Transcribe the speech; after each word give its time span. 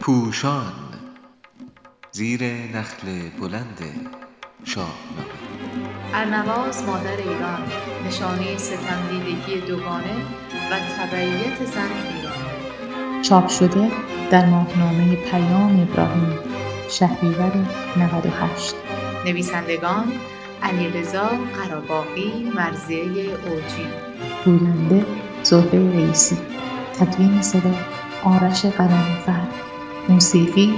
پوشان 0.00 0.72
زیر 2.12 2.44
نخل 2.44 3.28
بلند 3.40 3.78
شاهنامه 4.64 5.42
ارنواز 6.14 6.84
مادر 6.84 7.16
ایران 7.16 7.62
نشانه 8.06 8.56
ستمدیدگی 8.56 9.60
دوگانه 9.60 10.16
و 10.70 10.78
تبعیت 10.96 11.64
زن 11.64 11.90
ایران. 12.16 13.22
چاپ 13.22 13.48
شده 13.48 13.90
در 14.30 14.46
ماهنامه 14.46 15.16
پیام 15.16 15.80
ابراهیم 15.80 16.38
شهریور 16.90 17.52
98 17.96 18.74
نویسندگان 19.26 20.12
علیرضا 20.62 21.28
قراباقی 21.28 22.52
مرزیه 22.54 23.24
اوجی. 23.46 23.86
گوینده 24.44 25.06
زهره 25.42 25.92
رئیسی. 25.92 26.36
تدوین 26.98 27.42
صدا 27.42 27.74
آرش 28.24 28.64
قلمفر 28.66 29.40
موسیقی 30.08 30.74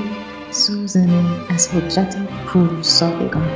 سوزنه 0.51 1.25
از 1.51 1.69
حجت 1.69 2.17
کوهسارگان 2.53 3.49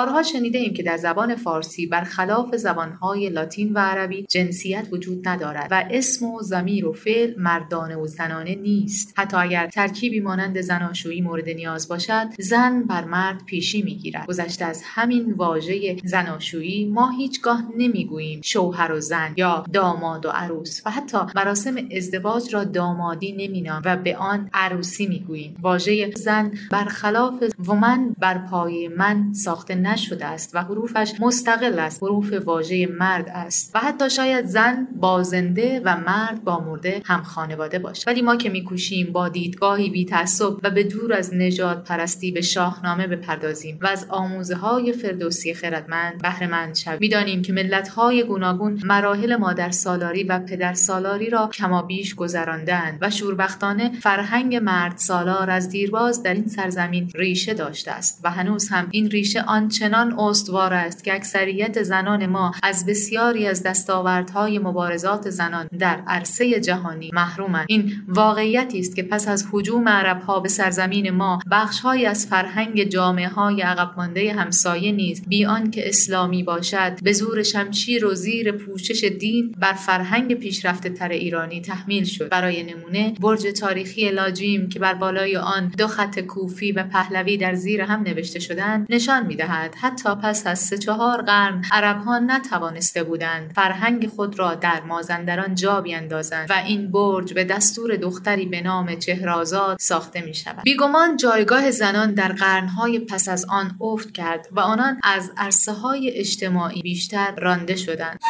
بارها 0.00 0.22
شنیده 0.22 0.58
ایم 0.58 0.74
که 0.74 0.82
در 0.82 0.96
زبان 0.96 1.34
فارسی 1.34 1.86
برخلاف 1.86 2.56
زبانهای 2.56 3.28
لاتین 3.28 3.72
و 3.72 3.78
عربی 3.78 4.26
جنسیت 4.28 4.86
وجود 4.92 5.28
ندارد 5.28 5.68
و 5.70 5.84
اسم 5.90 6.26
و 6.26 6.42
زمیر 6.42 6.86
و 6.86 6.92
فعل 6.92 7.34
مردانه 7.38 7.96
و 7.96 8.06
زنانه 8.06 8.54
نیست. 8.54 9.14
حتی 9.16 9.36
اگر 9.36 9.66
ترکیبی 9.66 10.20
مانند 10.20 10.60
زناشویی 10.60 11.20
مورد 11.20 11.48
نیاز 11.48 11.88
باشد 11.88 12.26
زن 12.38 12.82
بر 12.82 13.04
مرد 13.04 13.44
پیشی 13.46 13.82
می‌گیرد. 13.82 14.26
گذشته 14.26 14.64
از 14.64 14.82
همین 14.84 15.32
واژه 15.32 15.96
زناشویی 16.04 16.86
ما 16.86 17.10
هیچگاه 17.10 17.62
نمی‌گوییم 17.76 18.40
شوهر 18.44 18.92
و 18.92 19.00
زن 19.00 19.34
یا 19.36 19.64
داماد 19.72 20.26
و 20.26 20.30
عروس 20.30 20.82
و 20.86 20.90
حتی 20.90 21.18
مراسم 21.34 21.74
ازدواج 21.96 22.54
را 22.54 22.64
دامادی 22.64 23.32
نمینام 23.32 23.82
و 23.84 23.96
به 23.96 24.16
آن 24.16 24.50
عروسی 24.52 25.06
می‌گوییم. 25.06 25.56
واژه 25.62 26.10
زن 26.10 26.52
برخلاف 26.70 27.44
ومن 27.68 28.14
بر 28.18 28.38
پای 28.38 28.88
من 28.88 29.32
ساخته 29.32 29.74
نشده 29.90 30.26
است 30.26 30.54
و 30.54 30.62
حروفش 30.62 31.12
مستقل 31.20 31.78
است 31.78 32.02
حروف 32.02 32.32
واژه 32.32 32.86
مرد 32.86 33.28
است. 33.28 33.70
و 33.74 33.78
حتی 33.78 34.10
شاید 34.10 34.46
زن 34.46 34.88
بازنده 34.96 35.80
و 35.84 35.96
مرد 35.96 36.44
با 36.44 36.58
مرده 36.60 37.02
هم 37.04 37.22
خانواده 37.22 37.78
باشد 37.78 38.08
ولی 38.08 38.22
ما 38.22 38.36
که 38.36 38.48
میکوشیم 38.48 39.12
با 39.12 39.28
دیدگاهی 39.28 39.90
بی 39.90 40.04
تعصب 40.04 40.52
و 40.62 40.70
به 40.70 40.84
دور 40.84 41.12
از 41.12 41.34
نجات 41.34 41.84
پرستی 41.84 42.30
به 42.30 42.40
شاهنامه 42.40 43.06
بپردازیم 43.06 43.78
و 43.82 43.86
از 43.86 44.06
آموزه 44.08 44.56
های 44.56 44.92
فردوسی 44.92 45.54
خردمند 45.54 46.22
بهره 46.22 46.46
مند 46.46 46.74
شویم. 46.74 46.98
می‌دانیم 47.00 47.42
که 47.42 47.52
ملت 47.52 47.88
های 47.88 48.24
گوناگون 48.24 48.80
مراحل 48.84 49.36
مادر 49.36 49.70
سالاری 49.70 50.24
و 50.24 50.38
پدر 50.38 50.74
سالاری 50.74 51.30
را 51.30 51.50
کمابیش 51.52 52.14
گذراندند 52.14 52.98
و 53.00 53.10
شوربختانه 53.10 53.92
فرهنگ 54.00 54.56
مرد 54.56 54.96
سالار 54.96 55.50
از 55.50 55.68
دیرباز 55.68 56.22
در 56.22 56.34
این 56.34 56.46
سرزمین 56.46 57.10
ریشه 57.14 57.54
داشته 57.54 57.90
است 57.90 58.20
و 58.24 58.30
هنوز 58.30 58.68
هم 58.68 58.88
این 58.90 59.10
ریشه 59.10 59.42
آن 59.42 59.68
آنچنان 59.82 60.18
استوار 60.18 60.74
است 60.74 61.04
که 61.04 61.14
اکثریت 61.14 61.82
زنان 61.82 62.26
ما 62.26 62.52
از 62.62 62.86
بسیاری 62.86 63.46
از 63.46 63.62
دستاوردهای 63.62 64.58
مبارزات 64.58 65.30
زنان 65.30 65.68
در 65.78 66.02
عرصه 66.06 66.60
جهانی 66.60 67.10
محرومند 67.12 67.66
این 67.68 67.92
واقعیتی 68.08 68.78
است 68.78 68.96
که 68.96 69.02
پس 69.02 69.28
از 69.28 69.46
هجوم 69.52 69.88
عربها 69.88 70.40
به 70.40 70.48
سرزمین 70.48 71.10
ما 71.10 71.38
بخشهایی 71.50 72.06
از 72.06 72.26
فرهنگ 72.26 72.84
جامعه 72.84 73.28
های 73.28 73.60
عقب 73.62 73.90
مانده 73.96 74.32
همسایه 74.32 74.92
نیز 74.92 75.22
بی 75.28 75.46
که 75.72 75.88
اسلامی 75.88 76.42
باشد 76.42 77.02
به 77.02 77.12
زور 77.12 77.42
شمشیر 77.42 78.06
و 78.06 78.14
زیر 78.14 78.52
پوشش 78.52 79.04
دین 79.04 79.54
بر 79.58 79.72
فرهنگ 79.72 80.34
پیشرفته 80.34 80.90
تر 80.90 81.08
ایرانی 81.08 81.60
تحمیل 81.60 82.04
شد. 82.04 82.28
برای 82.28 82.62
نمونه 82.62 83.14
برج 83.20 83.46
تاریخی 83.46 84.10
لاجیم 84.10 84.68
که 84.68 84.78
بر 84.78 84.94
بالای 84.94 85.36
آن 85.36 85.72
دو 85.78 85.86
خط 85.86 86.20
کوفی 86.20 86.72
و 86.72 86.82
پهلوی 86.82 87.36
در 87.36 87.54
زیر 87.54 87.80
هم 87.80 88.02
نوشته 88.02 88.38
شدند 88.38 88.86
نشان 88.90 89.26
می‌دهد 89.26 89.69
حتی 89.74 90.14
پس 90.14 90.46
از 90.46 90.58
سه 90.58 90.78
چهار 90.78 91.22
قرن 91.22 91.64
عربها 91.72 92.18
نتوانسته 92.18 93.02
بودند 93.02 93.52
فرهنگ 93.52 94.08
خود 94.08 94.38
را 94.38 94.54
در 94.54 94.80
مازندران 94.80 95.54
جا 95.54 95.80
بیندازند 95.80 96.50
و 96.50 96.54
این 96.66 96.90
برج 96.90 97.34
به 97.34 97.44
دستور 97.44 97.96
دختری 97.96 98.46
به 98.46 98.60
نام 98.60 98.94
چهرازاد 98.94 99.76
ساخته 99.80 100.20
می 100.20 100.34
شود 100.34 100.64
بیگمان 100.64 101.16
جایگاه 101.16 101.70
زنان 101.70 102.14
در 102.14 102.32
قرنهای 102.32 102.98
پس 102.98 103.28
از 103.28 103.46
آن 103.48 103.76
افت 103.80 104.12
کرد 104.12 104.48
و 104.52 104.60
آنان 104.60 105.00
از 105.02 105.32
عرصه 105.36 105.72
های 105.72 106.10
اجتماعی 106.10 106.82
بیشتر 106.82 107.34
رانده 107.38 107.76
شدند. 107.76 108.20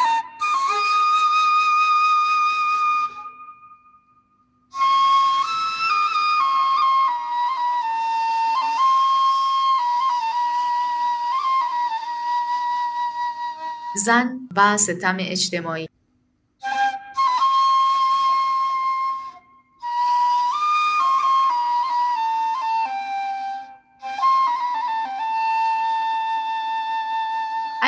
زن 14.05 14.47
و 14.55 14.77
ستم 14.77 15.17
اجتماعی. 15.19 15.89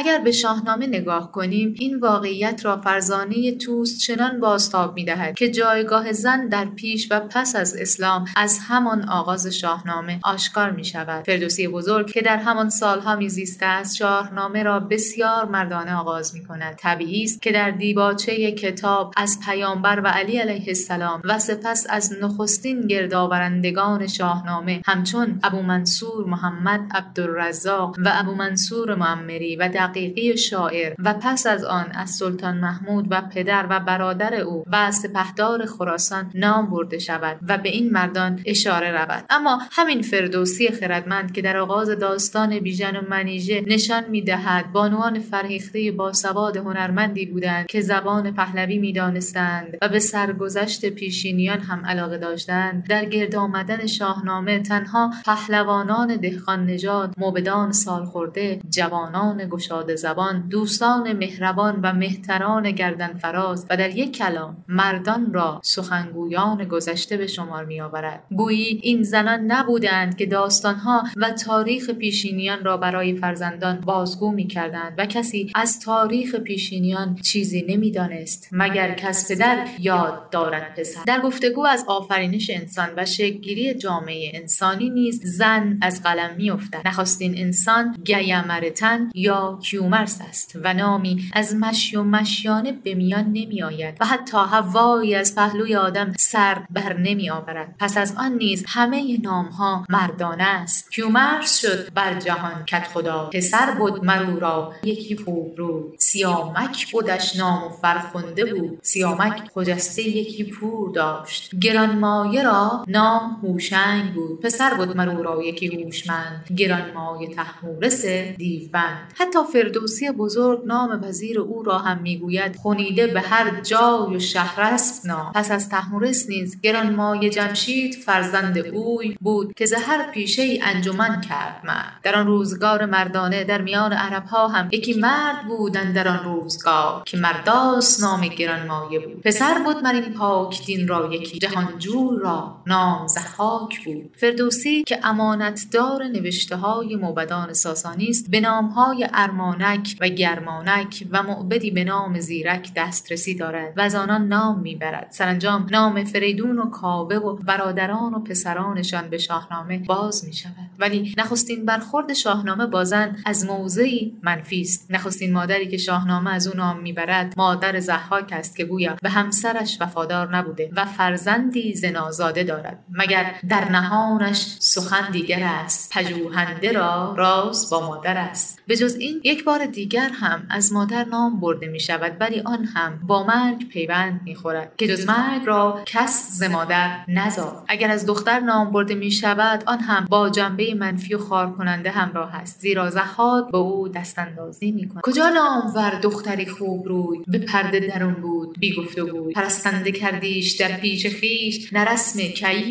اگر 0.04 0.20
به 0.20 0.32
شاهنامه 0.32 0.88
نگاه 0.88 1.32
کنیم 1.32 1.76
این 1.80 2.00
واقعیت 2.00 2.66
را 2.66 2.78
فرزانه 2.78 3.52
توست 3.52 4.00
چنان 4.00 4.40
بازتاب 4.40 4.96
می 4.96 5.06
دهد 5.06 5.36
که 5.36 5.52
جایگاه 5.52 6.12
زن 6.12 6.48
در 6.48 6.66
پیش 6.66 7.08
و 7.12 7.20
پس 7.20 7.56
از 7.56 7.76
اسلام 7.76 8.26
از 8.36 8.60
همان 8.68 9.10
آغاز 9.10 9.48
شاهنامه 9.48 10.20
آشکار 10.24 10.72
می 10.72 10.86
شود 10.86 11.26
فردوسی 11.26 11.68
بزرگ 11.68 12.12
که 12.12 12.22
در 12.22 12.38
همان 12.38 12.70
سالها 12.70 13.16
میزیسته 13.16 13.66
است 13.66 13.96
شاهنامه 13.96 14.64
را 14.64 14.80
بسیار 14.80 15.46
مردانه 15.46 15.96
آغاز 15.96 16.36
می 16.36 16.46
کند 16.46 16.76
طبیعی 16.76 17.24
است 17.24 17.42
که 17.42 17.52
در 17.52 17.72
دیباچه 17.72 18.52
کتاب 18.52 19.14
از 19.18 19.40
پیامبر 19.46 20.02
و 20.04 20.08
علی 20.08 20.38
علیه 20.38 20.68
السلام 20.68 21.22
و 21.24 21.40
سپس 21.40 21.88
از 21.90 22.14
نخستین 22.22 22.88
گردآورندگان 22.88 24.08
شاهنامه 24.08 24.82
همچون 24.86 25.40
ابو 25.44 25.62
منصور 25.62 26.26
محمد 26.26 26.82
عبدالرزاق 26.94 27.96
و 28.06 28.12
ابو 28.14 28.36
منصور 28.36 28.96
معمری 28.96 29.56
و 29.56 29.70
دقیقی 29.94 30.38
شاعر 30.38 30.94
و 31.00 31.14
پس 31.14 31.48
از 31.48 31.64
آن 31.64 31.92
از 31.92 32.10
سلطان 32.10 32.58
محمود 32.58 33.08
و 33.10 33.22
پدر 33.22 33.66
و 33.70 33.80
برادر 33.80 34.36
او 34.36 34.64
و 34.68 34.76
از 34.76 34.96
سپهدار 34.96 35.66
خراسان 35.66 36.32
نام 36.36 36.70
برده 36.70 37.00
شود 37.00 37.38
و 37.48 37.58
به 37.58 37.70
این 37.70 37.90
مردان 37.90 38.40
اشاره 38.46 38.92
رود. 38.92 39.26
اما 39.30 39.60
همین 39.72 40.02
فردوسی 40.02 40.68
خردمند 40.68 41.32
که 41.32 41.42
در 41.42 41.58
آغاز 41.58 41.90
داستان 41.90 42.60
بیژن 42.60 42.96
و 42.98 43.02
منیژه 43.10 43.64
نشان 43.68 44.04
می‌دهد 44.10 44.72
بانوان 44.72 45.20
فرهیخته 45.20 45.92
باسواد 45.92 46.58
هنرمندی 46.58 47.26
بودند 47.26 47.66
که 47.66 47.82
زبان 47.82 48.34
پهلوی 48.34 48.78
می‌دانستند 48.78 49.78
و 49.82 49.90
به 49.90 50.00
سرگذشت 50.00 50.90
پیشینیان 50.90 51.60
هم 51.60 51.86
علاقه 51.86 52.18
داشتند. 52.18 52.88
در 52.88 53.06
گرد 53.06 53.36
آمدن 53.36 53.86
شاهنامه 53.86 54.60
تنها 54.60 55.12
پهلوانان 55.26 56.16
دهقان 56.16 56.66
نژاد 56.66 57.14
موبدان 57.18 57.72
سالخورده 57.72 58.60
جوانان 58.70 59.50
گشا 59.50 59.73
زبان 59.96 60.48
دوستان 60.50 61.14
مهربان 61.14 61.80
و 61.84 61.94
مهتران 61.94 62.72
گردن 62.72 63.14
فراز 63.14 63.66
و 63.70 63.78
در 63.78 63.90
یک 63.90 64.18
کلام 64.18 64.58
مردان 64.68 65.34
را 65.34 65.60
سخنگویان 65.64 66.64
گذشته 66.64 67.18
به 67.18 67.28
شمار 67.28 67.66
می 67.66 67.82
آورد 67.82 68.24
گویی 68.36 68.80
این 68.84 69.04
زنان 69.04 69.40
نبودند 69.40 70.18
که 70.18 70.26
داستانها 70.26 71.04
و 71.18 71.32
تاریخ 71.32 71.90
پیشینیان 71.90 72.64
را 72.64 72.78
برای 72.78 73.16
فرزندان 73.16 73.80
بازگو 73.80 74.32
می 74.32 74.48
کردند 74.48 74.94
و 74.98 75.06
کسی 75.06 75.52
از 75.56 75.80
تاریخ 75.80 76.36
پیشینیان 76.36 77.16
چیزی 77.16 77.66
نمی‌دانست 77.68 78.50
مگر 78.52 78.94
کس 78.94 79.32
پدر 79.32 79.68
یاد 79.80 80.30
دارد 80.30 80.80
پسر. 80.80 81.02
در 81.08 81.22
گفتگو 81.22 81.66
از 81.66 81.86
آفرینش 81.88 82.50
انسان 82.54 82.90
و 82.98 83.06
شکلگیری 83.06 83.74
جامعه 83.74 84.32
انسانی 84.34 84.90
نیز 84.90 85.22
زن 85.24 85.80
از 85.82 86.04
قلم 86.04 86.30
میافتد. 86.38 86.82
نخستین 86.86 87.38
انسان 87.38 87.96
گیمرتن 88.06 89.10
یا 89.16 89.60
کیومرس 89.64 90.22
است 90.30 90.56
و 90.64 90.74
نامی 90.74 91.30
از 91.34 91.56
مشی 91.56 91.96
و 91.96 92.04
مشیانه 92.04 92.72
به 92.72 92.96
میان 92.96 93.26
نمی 93.26 93.64
آید 93.64 93.98
و 94.00 94.06
حتی 94.06 94.38
هوایی 94.38 95.16
از 95.16 95.36
پهلوی 95.36 95.76
آدم 95.76 96.14
سر 96.18 96.62
بر 96.70 96.98
نمی 96.98 97.30
آورد. 97.30 97.76
پس 97.80 97.98
از 97.98 98.16
آن 98.18 98.32
نیز 98.32 98.66
همه 98.68 99.18
نام 99.24 99.46
ها 99.46 99.86
مردانه 99.90 100.44
است. 100.44 100.92
کیومرس 100.92 101.62
شد 101.62 101.94
بر 101.94 102.20
جهان 102.20 102.66
کت 102.66 102.88
خدا. 102.88 103.30
پسر 103.34 103.72
بود 103.72 104.06
مرو 104.06 104.40
را. 104.40 104.74
یکی 104.84 105.18
خوب 105.18 105.54
رو. 105.58 105.94
سیامک 106.00 106.92
بودش 106.92 107.36
نام 107.36 107.64
و 107.64 107.70
فرخنده 107.70 108.46
بود. 108.46 108.80
سیامک 108.82 109.42
خجسته 109.54 110.02
یکی 110.02 110.44
پور 110.44 110.92
داشت. 110.92 111.56
گرانمایه 111.56 112.44
را 112.44 112.86
نام 112.88 113.40
هوشنگ 113.44 114.14
بود. 114.14 114.42
پسر 114.42 114.74
بود 114.74 114.98
مرو 114.98 115.24
را 115.24 115.44
یکی 115.44 115.84
هوشمند. 115.84 116.48
گرانمایه 116.58 117.36
تحمورس 117.36 118.06
دیوبند. 118.38 119.14
حتی 119.16 119.40
فردوسی 119.54 120.12
بزرگ 120.12 120.62
نام 120.66 121.00
وزیر 121.04 121.40
او 121.40 121.64
را 121.64 121.78
هم 121.78 122.02
می‌گوید. 122.02 122.56
خونیده 122.56 123.08
به 123.08 123.22
هر 123.22 123.62
جای 123.62 124.16
و 124.16 124.20
شهر 124.20 124.62
است 124.62 125.06
نام. 125.06 125.32
پس 125.36 125.52
از 125.52 125.70
تحمورس 125.70 126.30
نیز 126.30 126.62
گرانمایه 126.62 127.30
جمشید 127.30 127.96
فرزند 127.96 128.58
اوی 128.58 129.16
بود 129.22 129.54
که 129.54 129.66
زهر 129.66 130.12
پیشه 130.12 130.42
ای 130.42 130.62
انجمن 130.64 131.22
کرد 131.22 131.62
مرد. 131.64 132.00
در 132.04 132.16
آن 132.16 132.28
روزگار 132.28 132.86
مردانه 132.86 133.44
در 133.44 133.62
میان 133.62 133.94
عرب 133.94 134.26
ها 134.26 134.48
هم 134.48 134.70
یکی 134.72 134.94
مرد 134.94 135.48
بودن 135.48 135.94
در 135.94 136.08
آن 136.08 136.24
روزگار 136.24 137.04
که 137.06 137.18
مرداس 137.18 138.04
نام 138.04 138.28
گرانمایه 138.28 139.00
بود. 139.00 139.22
پسر 139.22 139.60
بود 139.66 139.78
مر 139.84 139.94
این 139.94 140.14
پاک 140.14 140.66
دین 140.66 140.88
را 140.88 141.14
یکی 141.14 141.40
جهانجوی 141.40 142.20
را 142.22 142.58
نام 142.68 143.08
زحاک 143.08 143.86
بود. 143.86 144.16
فردوسی 144.18 144.84
که 144.84 145.00
امانتدار 145.04 146.04
نوشته 146.04 146.56
های 146.56 146.96
موبدان 146.96 147.54
ساسانی 147.54 148.08
است 148.08 148.32
به 148.32 148.40
نام 148.40 148.66
های 148.66 149.08
ارمانک 149.44 149.98
و 150.02 150.08
گرمانک 150.08 151.08
و 151.12 151.24
معبدی 151.24 151.72
به 151.72 151.84
نام 151.84 152.20
زیرک 152.20 152.72
دسترسی 152.76 153.36
دارد 153.36 153.78
و 153.78 153.82
از 153.82 153.96
آنان 153.96 154.28
نام 154.28 154.60
می‌برد. 154.60 155.08
سرانجام 155.10 155.68
نام 155.72 156.04
فریدون 156.04 156.60
و 156.60 156.70
کاوه 156.70 157.16
و 157.16 157.36
برادران 157.36 158.14
و 158.14 158.20
پسرانشان 158.20 159.10
به 159.10 159.18
شاهنامه 159.18 159.78
باز 159.78 160.26
می 160.26 160.34
شود 160.34 160.70
ولی 160.80 161.14
نخستین 161.18 161.66
برخورد 161.66 162.14
شاهنامه 162.14 162.66
بازن 162.66 163.18
از 163.26 163.46
موضعی 163.46 164.18
منفی 164.22 164.62
است. 164.62 164.92
نخستین 164.92 165.34
مادری 165.34 165.68
که 165.68 165.78
شاهنامه 165.78 166.34
از 166.34 166.48
او 166.48 166.58
نام 166.58 166.80
می‌برد 166.80 167.34
مادر 167.38 167.80
زحاک 167.80 168.30
است 168.32 168.56
که 168.56 168.66
گویا 168.66 168.96
به 169.02 169.10
همسرش 169.10 169.78
وفادار 169.82 170.36
نبوده 170.36 170.70
و 170.76 170.86
فرزندی 170.86 171.74
زنازاده 171.74 172.44
دارد. 172.44 172.84
مگر 172.90 173.36
در 173.50 173.72
نهانش 173.72 174.56
سخن 174.60 175.12
دیگر 175.12 175.44
است؟ 175.44 175.94
پژوهنده 175.94 176.72
را 176.72 177.16
راز 177.18 177.70
با 177.70 177.88
مادر 177.88 178.18
است. 178.18 178.62
به 178.68 178.78
جز 178.78 178.96
این 178.96 179.22
یک 179.34 179.44
بار 179.44 179.66
دیگر 179.66 180.10
هم 180.14 180.48
از 180.50 180.74
مادر 180.74 181.06
نام 181.06 181.40
برده 181.40 181.68
می 181.68 181.80
شود 181.80 182.18
ولی 182.20 182.40
آن 182.40 182.66
هم 182.66 183.00
با 183.08 183.24
مرگ 183.24 183.68
پیوند 183.68 184.22
می 184.24 184.36
خورد 184.36 184.76
که 184.78 184.88
جز 184.88 185.08
مرگ 185.08 185.42
را 185.46 185.84
کس 185.86 186.30
ز 186.32 186.44
مادر 186.44 187.00
نزاد 187.08 187.66
اگر 187.68 187.92
از 187.92 188.06
دختر 188.06 188.40
نام 188.40 188.72
برده 188.72 188.96
می 188.96 189.12
شود 189.12 189.64
آن 189.68 189.80
هم 189.80 190.06
با 190.10 190.30
جنبه 190.30 190.74
منفی 190.74 191.14
و 191.14 191.18
خار 191.18 191.52
کننده 191.52 191.92
همراه 191.92 192.36
است 192.36 192.60
زیرا 192.60 192.90
زحاک 192.90 193.52
به 193.52 193.58
او 193.58 193.88
دست 193.88 194.20
اندازی 194.20 194.72
می 194.72 194.90
کند 194.90 195.02
کجا 195.04 195.30
نامور 195.30 196.00
دختری 196.04 196.46
خوب 196.46 196.88
روی؟ 196.88 197.20
به 197.28 197.38
پرده 197.38 197.80
درون 197.80 198.14
بود 198.14 198.60
بی 198.60 198.76
گفت 198.76 199.00
و 199.00 199.06
گوی. 199.08 199.34
پرستنده 199.34 199.92
کردیش 199.92 200.52
در 200.52 200.78
پیش 200.78 201.08
خیش 201.08 201.74
نه 201.74 201.84
رسم 201.84 202.20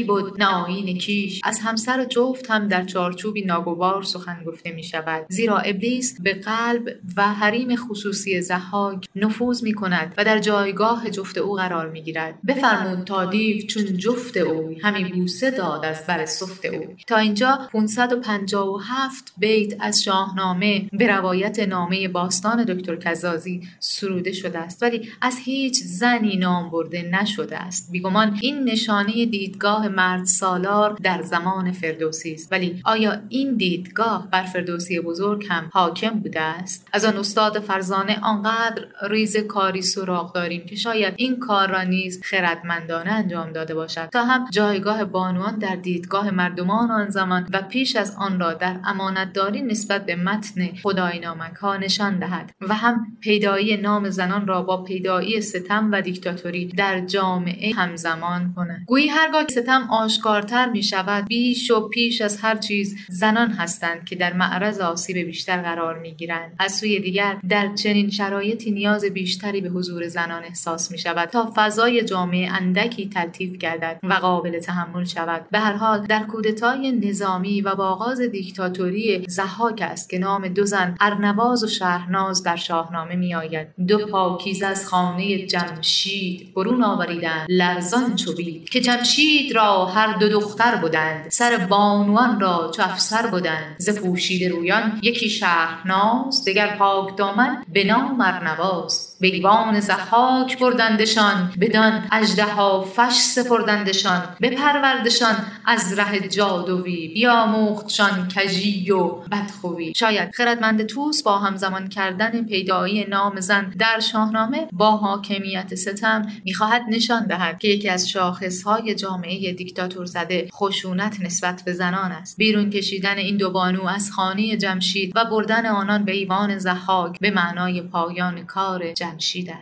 بود 0.06 0.42
نه 0.42 0.94
کیش. 0.94 1.40
از 1.44 1.60
همسر 1.60 2.00
و 2.00 2.04
جفت 2.04 2.50
هم 2.50 2.68
در 2.68 2.84
چارچوبی 2.84 3.44
ناگوار 3.44 4.02
سخن 4.02 4.44
گفته 4.46 4.72
می 4.72 4.82
شود 4.82 5.26
زیرا 5.28 5.58
ابلیس 5.58 6.20
به 6.20 6.34
قلب 6.52 6.88
و 7.16 7.22
حریم 7.22 7.76
خصوصی 7.76 8.40
زحاک 8.40 9.06
نفوذ 9.16 9.62
می 9.62 9.72
کند 9.72 10.14
و 10.16 10.25
در 10.25 10.38
جایگاه 10.38 11.10
جفت 11.10 11.38
او 11.38 11.54
قرار 11.54 11.90
می 11.90 12.02
گیرد 12.02 12.34
بفرمود 12.46 13.06
تا 13.06 13.25
دیو 13.25 13.66
چون 13.66 13.84
جفت 13.96 14.37
او 14.37 14.76
همی 14.82 15.04
بوسه 15.04 15.50
داد 15.50 15.84
از 15.84 16.06
بر 16.06 16.26
سفت 16.26 16.64
او. 16.64 16.94
تا 17.06 17.16
اینجا 17.16 17.69
557 17.72 19.32
بیت 19.38 19.75
از 19.81 20.02
شاهنامه 20.02 20.88
به 20.93 21.06
روایت 21.06 21.58
نامه 21.58 22.08
باستان 22.08 22.64
دکتر 22.64 22.96
کزازی 22.96 23.69
سروده 23.81 24.32
شده 24.32 24.58
است. 24.58 24.82
ولی 24.82 25.08
از 25.20 25.38
هیچ 25.44 25.82
زنی 25.84 26.37
نام 26.37 26.70
برده 26.70 27.02
نشده 27.02 27.58
است. 27.58 27.93
بیگمان 27.93 28.38
این 28.43 28.64
نشانه 28.64 29.26
دیدگاه 29.26 29.88
مرد 29.88 30.25
سالار 30.25 30.96
در 31.02 31.22
زمان 31.22 31.72
فردوسی 31.72 32.34
است. 32.34 32.52
ولی 32.52 32.81
آیا 32.84 33.22
این 33.28 33.56
دیدگاه 33.56 34.28
بر 34.31 34.43
فردوسی 34.43 35.00
بزرگ 35.00 35.46
هم 35.48 35.70
حاکم 35.72 36.10
بوده 36.10 36.41
است. 36.42 36.88
از 36.92 37.04
آن 37.04 37.16
استاد 37.16 37.58
فرزانه 37.58 38.18
آنقدر 38.22 38.86
ریز 39.02 39.36
کاری 39.36 39.82
سراغ 39.82 40.34
داریم 40.34 40.66
که 40.66 40.76
شاید 40.76 41.14
این 41.16 41.38
کار 41.40 41.70
را 41.70 41.82
نیز 41.82 42.20
خردمندانه 42.24 43.12
انجام 43.12 43.52
داده 43.52 43.74
باشد. 43.74 44.08
تا 44.12 44.24
هم 44.24 44.46
جایگاه 44.50 45.04
بانوان 45.04 45.58
در 45.58 45.76
دیدگاه 45.76 46.30
مردمان 46.30 46.90
آن 46.90 47.08
زمان 47.08 47.48
و 47.52 47.62
پیش 47.62 47.96
از 47.96 48.16
آن 48.18 48.40
را 48.40 48.54
در 48.54 48.76
امانتداری 48.84 49.62
نسبت 49.62 50.06
به 50.06 50.16
متن 50.16 50.68
خدای 50.82 51.18
نامک 51.18 51.54
ها 51.54 51.76
نشان 51.76 52.18
دهد 52.18 52.54
و 52.60 52.74
هم 52.74 53.06
پیدایی 53.20 53.76
نام 53.76 54.10
زنان 54.10 54.46
را 54.46 54.62
با 54.62 54.82
پیدایی 54.82 55.40
ستم 55.40 55.88
و 55.92 56.02
دیکتاتوری 56.02 56.66
در 56.66 57.00
جامعه 57.00 57.74
همزمان 57.74 58.52
کند. 58.56 58.84
گویی 58.86 59.08
هرگاه 59.08 59.46
ستم 59.48 59.88
آشکارتر 59.90 60.70
می 60.70 60.82
شود 60.82 61.24
بیش 61.26 61.70
و 61.70 61.88
پیش 61.88 62.20
از 62.20 62.40
هر 62.40 62.56
چیز 62.56 62.96
زنان 63.08 63.50
هستند 63.50 64.04
که 64.04 64.16
در 64.16 64.32
معرض 64.32 64.80
آسیب 64.80 65.18
بیشتر 65.18 65.62
قرار 65.62 65.98
می 65.98 66.14
گیرند. 66.14 66.31
از 66.58 66.73
سوی 66.76 67.00
دیگر 67.00 67.37
در 67.49 67.75
چنین 67.75 68.11
شرایطی 68.11 68.70
نیاز 68.70 69.05
بیشتری 69.05 69.61
به 69.61 69.69
حضور 69.69 70.08
زنان 70.08 70.44
احساس 70.44 70.93
می 70.93 70.99
شود 70.99 71.29
تا 71.29 71.52
فضای 71.56 72.05
جامعه 72.05 72.52
اندکی 72.52 73.08
تلطیف 73.08 73.56
گردد 73.56 73.99
و 74.02 74.14
قابل 74.14 74.58
تحمل 74.58 75.05
شود. 75.05 75.46
به 75.50 75.58
هر 75.58 75.73
حال 75.73 76.06
در 76.06 76.23
کودتای 76.23 76.93
نظامی 76.93 77.61
و 77.61 77.75
با 77.75 77.88
آغاز 77.88 78.20
دیکتاتوری 78.20 79.25
زحاک 79.29 79.82
است 79.82 80.11
که 80.11 80.19
نام 80.19 80.49
دو 80.49 80.64
زن 80.67 80.96
ارنواز 81.00 81.64
و 81.64 81.67
شهرناز 81.67 82.43
در 82.43 82.56
شاهنامه 82.56 83.17
می 83.17 83.34
آید 83.34 83.69
دو 83.88 84.06
پاکیز 84.06 84.62
از 84.62 84.88
خانه 84.88 85.46
جمشید 85.46 86.55
برون 86.55 86.84
آوریدند. 86.84 87.46
لرزان 87.49 88.17
چوبید 88.17 88.69
که 88.69 88.81
جمشید 88.81 89.55
را 89.55 89.87
هر 89.87 90.19
دو 90.19 90.29
دختر 90.29 90.76
بودند 90.76 91.31
سر 91.31 91.56
بانوان 91.56 92.40
را 92.40 92.70
چو 92.76 92.82
افسر 92.82 93.26
بودند 93.26 93.76
ز 93.79 93.99
پوشیده 93.99 94.49
رویان 94.49 95.00
یکی 95.02 95.31
شهرناز 95.31 96.21
دگر 96.46 96.76
پاک 96.76 97.16
دامن 97.16 97.64
به 97.72 97.84
نام 97.84 98.20
ارنواز 98.20 99.11
به 99.22 99.28
ایوان 99.28 99.80
زحاک 99.80 100.58
بردندشان 100.58 101.52
بدان 101.60 102.04
اژدها 102.12 102.82
فش 102.96 103.14
سپردندشان 103.14 104.22
بپروردشان 104.42 105.36
از 105.66 105.98
ره 105.98 106.28
جادوی 106.28 107.08
بیاموختشان 107.08 108.28
کژی 108.28 108.90
و 108.90 109.06
بدخوی. 109.08 109.92
شاید 109.96 110.34
خردمند 110.34 110.82
توس 110.82 111.22
با 111.22 111.38
همزمان 111.38 111.88
کردن 111.88 112.44
پیدایی 112.44 113.04
نام 113.04 113.40
زن 113.40 113.72
در 113.78 114.00
شاهنامه 114.00 114.69
با 114.72 114.90
حاکمیت 114.90 115.74
ستم 115.74 116.26
می‌خواهد 116.44 116.82
نشان 116.88 117.26
دهد 117.26 117.58
که 117.58 117.69
یکی 117.69 117.88
از 117.88 118.08
شاخصهای 118.08 118.94
جامعه 118.94 119.52
دیکتاتور 119.52 120.06
زده 120.06 120.48
خشونت 120.52 121.20
نسبت 121.20 121.62
به 121.64 121.72
زنان 121.72 122.12
است. 122.12 122.36
بیرون 122.36 122.70
کشیدن 122.70 123.16
این 123.16 123.36
دو 123.36 123.50
بانو 123.50 123.86
از 123.86 124.10
خانه 124.10 124.56
جمشید 124.56 125.12
و 125.16 125.24
بردن 125.24 125.66
آنان 125.66 126.04
به 126.04 126.12
ایوان 126.12 126.58
زحاک 126.58 127.19
به 127.20 127.30
معنای 127.30 127.82
پایان 127.82 128.46
کار 128.46 128.93
جمشید 128.93 129.11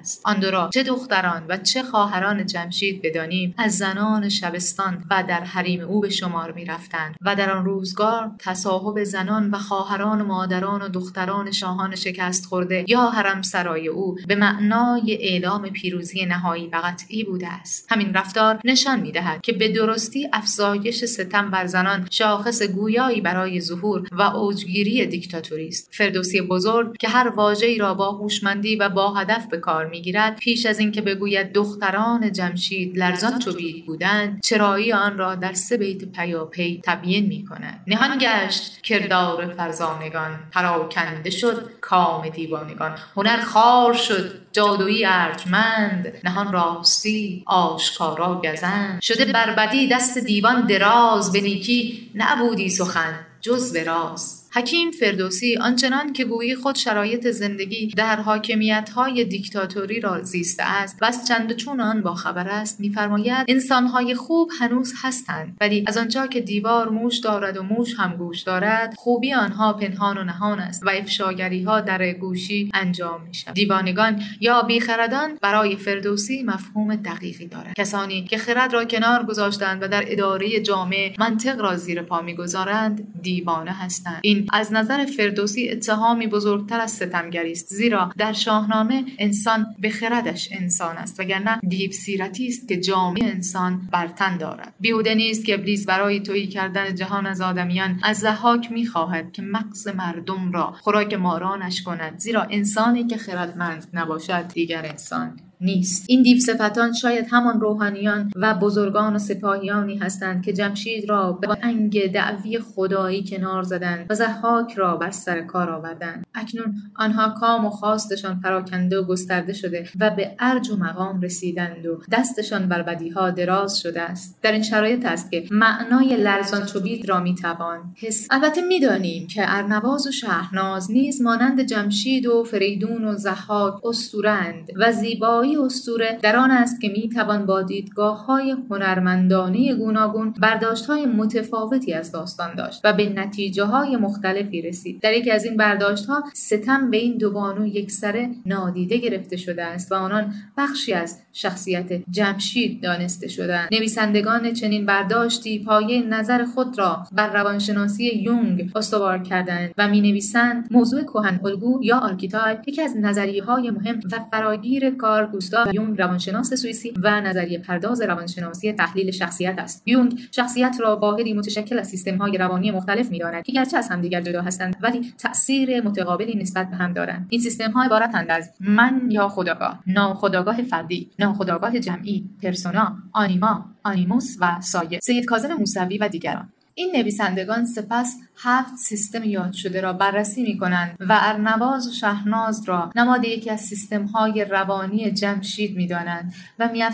است. 0.01 0.21
آن 0.25 0.41
دو 0.41 0.51
را 0.51 0.71
چه 0.75 0.83
دختران 0.83 1.43
و 1.49 1.57
چه 1.57 1.83
خواهران 1.83 2.47
جمشید 2.47 3.03
بدانیم 3.03 3.55
از 3.59 3.79
زنان 3.79 4.29
شبستان 4.29 5.05
و 5.11 5.25
در 5.29 5.41
حریم 5.41 5.81
او 5.81 6.01
به 6.01 6.11
شمار 6.11 6.53
می 6.53 6.65
رفتند 6.65 7.17
و 7.21 7.37
در 7.37 7.51
آن 7.51 7.65
روزگار 7.65 8.31
تصاحب 8.39 9.05
زنان 9.05 9.51
و 9.51 9.59
خواهران 9.59 10.21
و 10.21 10.25
مادران 10.25 10.83
و 10.83 10.89
دختران 10.89 11.51
شاهان 11.51 11.97
شکست 11.97 12.47
خورده 12.47 12.85
یا 12.89 13.11
حرم 13.11 13.43
سرای 13.43 13.89
او 13.89 14.17
به 14.29 14.35
معنای 14.35 15.19
اعلام 15.21 15.69
پیروزی 15.69 16.27
نهایی 16.27 16.67
و 16.67 16.81
قطعی 16.85 17.25
بوده 17.25 17.49
است. 17.53 17.87
همین 17.93 18.15
رفتار 18.15 18.61
نشان 18.65 19.01
می 19.01 19.13
دهد 19.13 19.41
که 19.41 19.53
به 19.53 19.69
درستی 19.69 20.29
افزایش 20.33 21.05
ستم 21.05 21.51
بر 21.51 21.67
زنان 21.67 22.09
شاخص 22.11 22.63
گویایی 22.63 23.21
برای 23.21 23.61
ظهور 23.61 24.09
و 24.13 24.23
اوجگیری 24.23 25.07
دیکتاتوری 25.07 25.69
است. 25.69 25.89
فردوسی 25.93 26.41
بزرگ 26.41 26.97
که 26.97 27.09
هر 27.09 27.29
واژه‌ای 27.29 27.79
را 27.79 27.95
با 27.95 28.13
هوشمندی 28.13 28.77
و 28.77 28.89
با 28.89 29.11
به 29.49 29.59
کار 29.59 29.87
می‌گیرد 29.87 30.37
پیش 30.37 30.67
از 30.67 30.79
اینکه 30.79 31.01
بگوید 31.01 31.53
دختران 31.53 32.33
جمشید 32.33 32.99
لرزان 32.99 33.39
چوبید 33.39 33.87
بودند 33.87 34.41
چرایی 34.41 34.93
آن 34.93 35.19
را 35.19 35.35
در 35.35 35.53
سه 35.53 35.77
بیت 35.77 36.05
پیاپی 36.05 36.81
تبیین 36.85 37.27
می 37.27 37.45
کند 37.45 37.81
نهان 37.87 38.19
گشت 38.21 38.81
کردار 38.83 39.55
فرزانگان 39.55 40.39
پراکنده 40.53 41.31
شد 41.31 41.71
کام 41.81 42.29
دیوانگان. 42.29 42.99
هنر 43.17 43.41
خار 43.41 43.95
شد 43.95 44.41
جادویی 44.53 45.05
ارجمند. 45.05 46.13
نهان 46.25 46.53
راستی 46.53 47.43
آشکارا 47.47 48.41
گزند. 48.45 49.03
شده 49.03 49.25
بربدی 49.25 49.89
دست 49.89 50.19
دیوان 50.19 50.67
دراز 50.67 51.33
به 51.33 51.41
نیکی 51.41 52.11
نبودی 52.15 52.69
سخن 52.69 53.15
جز 53.41 53.73
به 53.73 53.85
راز. 53.85 54.40
حکیم 54.53 54.91
فردوسی 54.91 55.57
آنچنان 55.57 56.13
که 56.13 56.25
گویی 56.25 56.55
خود 56.55 56.75
شرایط 56.75 57.27
زندگی 57.27 57.87
در 57.87 58.17
حاکمیت 58.17 58.91
های 58.95 59.25
دیکتاتوری 59.25 60.01
را 60.01 60.23
زیسته 60.23 60.63
است 60.63 61.03
و 61.03 61.05
از 61.05 61.29
چند 61.29 61.53
چون 61.53 61.81
آن 61.81 62.03
باخبر 62.03 62.49
است 62.49 62.81
میفرماید 62.81 63.45
انسانهای 63.49 64.15
خوب 64.15 64.51
هنوز 64.61 64.95
هستند 65.03 65.57
ولی 65.61 65.85
از 65.87 65.97
آنجا 65.97 66.27
که 66.27 66.41
دیوار 66.41 66.89
موش 66.89 67.19
دارد 67.19 67.57
و 67.57 67.63
موش 67.63 67.95
هم 67.99 68.17
گوش 68.17 68.43
دارد 68.43 68.95
خوبی 68.99 69.35
آنها 69.35 69.73
پنهان 69.73 70.19
و 70.19 70.25
نهان 70.25 70.61
است 70.61 70.87
و 70.87 70.91
افشاگری 70.91 71.63
ها 71.63 71.81
در 71.81 72.13
گوشی 72.13 72.71
انجام 72.75 73.23
می 73.23 73.35
شود 73.35 73.55
دیوانگان 73.55 74.23
یا 74.41 74.63
بیخردان 74.63 75.39
برای 75.43 75.77
فردوسی 75.77 76.43
مفهوم 76.43 76.97
دقیقی 76.97 77.47
دارد 77.47 77.75
کسانی 77.77 78.25
که 78.25 78.39
خرد 78.39 78.73
را 78.73 78.85
کنار 78.85 79.23
گذاشتند 79.23 79.83
و 79.83 79.89
در 79.89 80.05
اداره 80.07 80.61
جامعه 80.61 81.15
منطق 81.19 81.61
را 81.61 81.77
زیر 81.77 82.03
پا 82.03 82.21
می‌گذارند 82.21 83.23
دیوانه 83.23 83.73
هستند. 83.73 84.21
این 84.23 84.40
از 84.53 84.73
نظر 84.73 85.05
فردوسی 85.05 85.69
اتهامی 85.69 86.27
بزرگتر 86.27 86.81
از 86.81 86.91
ستمگری 86.91 87.53
است. 87.53 87.69
زیرا 87.69 88.13
در 88.19 88.33
شاهنامه 88.33 89.05
انسان 89.19 89.67
به 89.79 89.91
خردش 89.91 90.49
انسان 90.53 90.97
است 90.97 91.21
وگرنه 91.21 91.61
دیو 91.69 91.93
سیرتی 91.93 92.47
است 92.47 92.69
که 92.69 92.77
جامعه 92.77 93.25
انسان 93.25 93.89
برتن 93.93 94.37
دارد. 94.37 94.75
بیهوده 94.81 95.15
نیست 95.15 95.45
که 95.45 95.55
ابلیس 95.55 95.87
برای 95.87 96.21
تویی 96.21 96.47
کردن 96.47 96.95
جهان 96.95 97.27
از 97.27 97.41
آدمیان 97.41 98.01
از 98.03 98.17
زحاک 98.17 98.73
می‌خواهد 98.73 99.33
که 99.33 99.43
مغز 99.43 99.89
مردم 99.89 100.53
را 100.53 100.75
خوراک 100.81 101.15
مارانش 101.15 101.83
کند. 101.83 102.19
زیرا 102.19 102.43
انسانی 102.51 103.07
که 103.07 103.17
خردمند 103.17 103.87
نباشد 103.93 104.49
دیگر 104.49 104.87
انسان 104.87 105.41
نیست. 105.61 106.05
این 106.09 106.23
دیو 106.23 106.39
صفتان 106.39 106.93
شاید 106.93 107.27
همان 107.31 107.61
روحانیان 107.61 108.31
و 108.37 108.55
بزرگان 108.55 109.17
و 109.17 109.19
سپاهیانی 109.19 109.97
هستند 109.97 110.45
که 110.45 110.53
جمشید 110.53 111.09
را 111.09 111.33
به 111.33 111.57
انگ 111.63 112.13
دعوی 112.13 112.59
خدایی 112.59 113.25
کنار 113.25 113.63
زدند 113.63 114.07
و 114.11 114.15
زحاک 114.15 114.73
را 114.75 114.97
بر 114.97 115.11
سر 115.11 115.41
کار 115.41 115.71
آوردند. 115.71 116.27
اکنون 116.35 116.75
آنها 116.97 117.29
کام 117.41 117.67
و 117.67 117.71
خواستشان 117.71 118.41
پراکنده 118.41 119.01
و 119.01 119.05
گسترده 119.05 119.53
شده 119.53 119.89
و 120.01 120.11
به 120.11 120.37
ارج 120.39 120.71
و 120.71 120.77
مقام 120.77 121.21
رسیدند 121.21 121.87
و 121.87 122.01
دستشان 122.13 122.69
بر 122.69 122.83
بدیها 122.83 123.31
دراز 123.31 123.79
شده 123.79 124.01
است. 124.01 124.39
در 124.43 124.53
این 124.53 124.63
شرایط 124.63 125.07
است 125.07 125.31
که 125.31 125.45
معنای 125.51 126.17
لرزان 126.17 126.67
چوبید 126.67 127.09
را 127.09 127.21
می‌توان 127.21 127.79
حس 127.97 128.27
البته 128.31 128.61
می‌دانیم 128.61 129.27
که 129.27 129.43
ارنواز 129.47 130.07
و 130.07 130.11
شهرناز 130.11 130.91
نیز 130.91 131.23
مانند 131.23 131.63
جمشید 131.63 132.27
و 132.27 132.45
فریدون 132.45 133.05
و 133.05 133.15
زحاک 133.17 133.87
استورند 133.87 134.71
و 134.77 134.93
زیبایی 134.93 135.50
زیبایی 135.51 135.67
اسطوره 135.67 136.19
در 136.23 136.37
آن 136.37 136.51
است 136.51 136.81
که 136.81 136.89
می 136.89 137.09
توان 137.09 137.47
با 137.47 137.63
دیدگاه 137.63 138.27
های 138.27 138.57
هنرمندانه 138.71 139.75
گوناگون 139.75 140.35
برداشت 140.41 140.87
های 140.87 141.07
متفاوتی 141.07 141.95
از 141.95 142.13
داستان 142.13 142.55
داشت 142.55 142.81
و 142.85 142.93
به 142.93 143.09
نتیجه 143.09 143.65
های 143.65 143.97
مختلفی 143.97 144.63
رسید. 144.63 145.01
در 145.01 145.13
یکی 145.13 145.31
از 145.31 145.45
این 145.45 145.57
برداشت 145.57 146.07
ها 146.07 146.25
ستم 146.35 146.91
به 146.91 146.97
این 146.97 147.19
دو 147.19 147.31
بانو 147.31 147.67
یکسره 147.67 148.31
نادیده 148.47 148.97
گرفته 148.97 149.37
شده 149.37 149.65
است 149.65 149.93
و 149.93 149.95
آنان 149.95 150.35
بخشی 150.57 150.93
از 150.93 151.19
شخصیت 151.33 152.11
جمشید 152.11 152.83
دانسته 152.83 153.29
شدند 153.29 153.69
نویسندگان 153.73 154.53
چنین 154.53 154.87
برداشتی 154.87 155.65
پایه 155.65 156.03
نظر 156.03 156.45
خود 156.45 156.79
را 156.79 157.07
بر 157.13 157.33
روانشناسی 157.33 158.05
یونگ 158.05 158.71
استوار 158.75 159.19
کردند 159.19 159.71
و 159.79 159.89
می 159.89 160.01
نویسند 160.01 160.69
موضوع 160.71 161.03
کهن 161.03 161.41
الگو 161.45 161.81
یا 161.83 161.99
archetype 161.99 162.69
یکی 162.69 162.83
از 162.83 162.97
نظریه 162.97 163.45
های 163.45 163.71
مهم 163.71 164.01
و 164.13 164.19
فراگیر 164.31 164.91
کار 164.91 165.27
گوستاو 165.41 165.75
یونگ 165.75 165.99
روانشناس 165.99 166.55
سوئیسی 166.55 166.95
و 167.03 167.21
نظریه 167.21 167.59
پرداز 167.59 168.03
روانشناسی 168.03 168.73
تحلیل 168.73 169.11
شخصیت 169.11 169.59
است. 169.59 169.83
یونگ 169.87 170.21
شخصیت 170.33 170.77
را 170.81 170.97
واحدی 170.97 171.33
متشکل 171.33 171.79
از 171.79 171.89
سیستم‌های 171.89 172.39
روانی 172.39 172.71
مختلف 172.71 173.11
می‌داند 173.11 173.45
که 173.45 173.53
گرچه 173.53 173.77
از 173.79 173.89
همدیگر 173.89 174.21
جدا 174.21 174.43
هستند 174.43 174.77
ولی 174.81 175.15
تأثیر 175.19 175.81
متقابلی 175.81 176.39
نسبت 176.39 176.71
به 176.71 176.77
هم 176.77 176.93
دارند. 176.93 177.27
این 177.31 177.41
سیستم‌ها 177.41 177.85
عبارتند 177.85 178.31
از 178.31 178.53
من 178.61 179.03
یا 179.11 179.29
خداگاه 179.29 179.83
ناخداگاه 179.87 180.63
فردی 180.63 181.11
ناخداگاه 181.19 181.79
جمعی 181.79 182.25
پرسونا 182.43 182.97
آنیما 183.13 183.65
آنیموس 183.83 184.37
و 184.41 184.61
سایه 184.61 184.99
سید 185.03 185.25
کاظم 185.25 185.55
موسوی 185.55 185.99
و 185.99 186.09
دیگران. 186.09 186.49
این 186.75 186.97
نویسندگان 186.97 187.65
سپس 187.65 188.17
هفت 188.43 188.77
سیستم 188.77 189.25
یاد 189.25 189.53
شده 189.53 189.81
را 189.81 189.93
بررسی 189.93 190.43
می 190.43 190.59
کنند 190.59 190.97
و 191.01 191.19
ارنواز 191.21 191.89
و 191.89 191.93
شهناز 191.93 192.65
را 192.69 192.91
نماد 192.97 193.25
یکی 193.25 193.51
از 193.51 193.61
سیستم 193.61 194.05
های 194.05 194.45
روانی 194.45 195.11
جمشید 195.11 195.77
می 195.77 195.87
دانند 195.87 196.35
و 196.59 196.69
می 196.69 196.85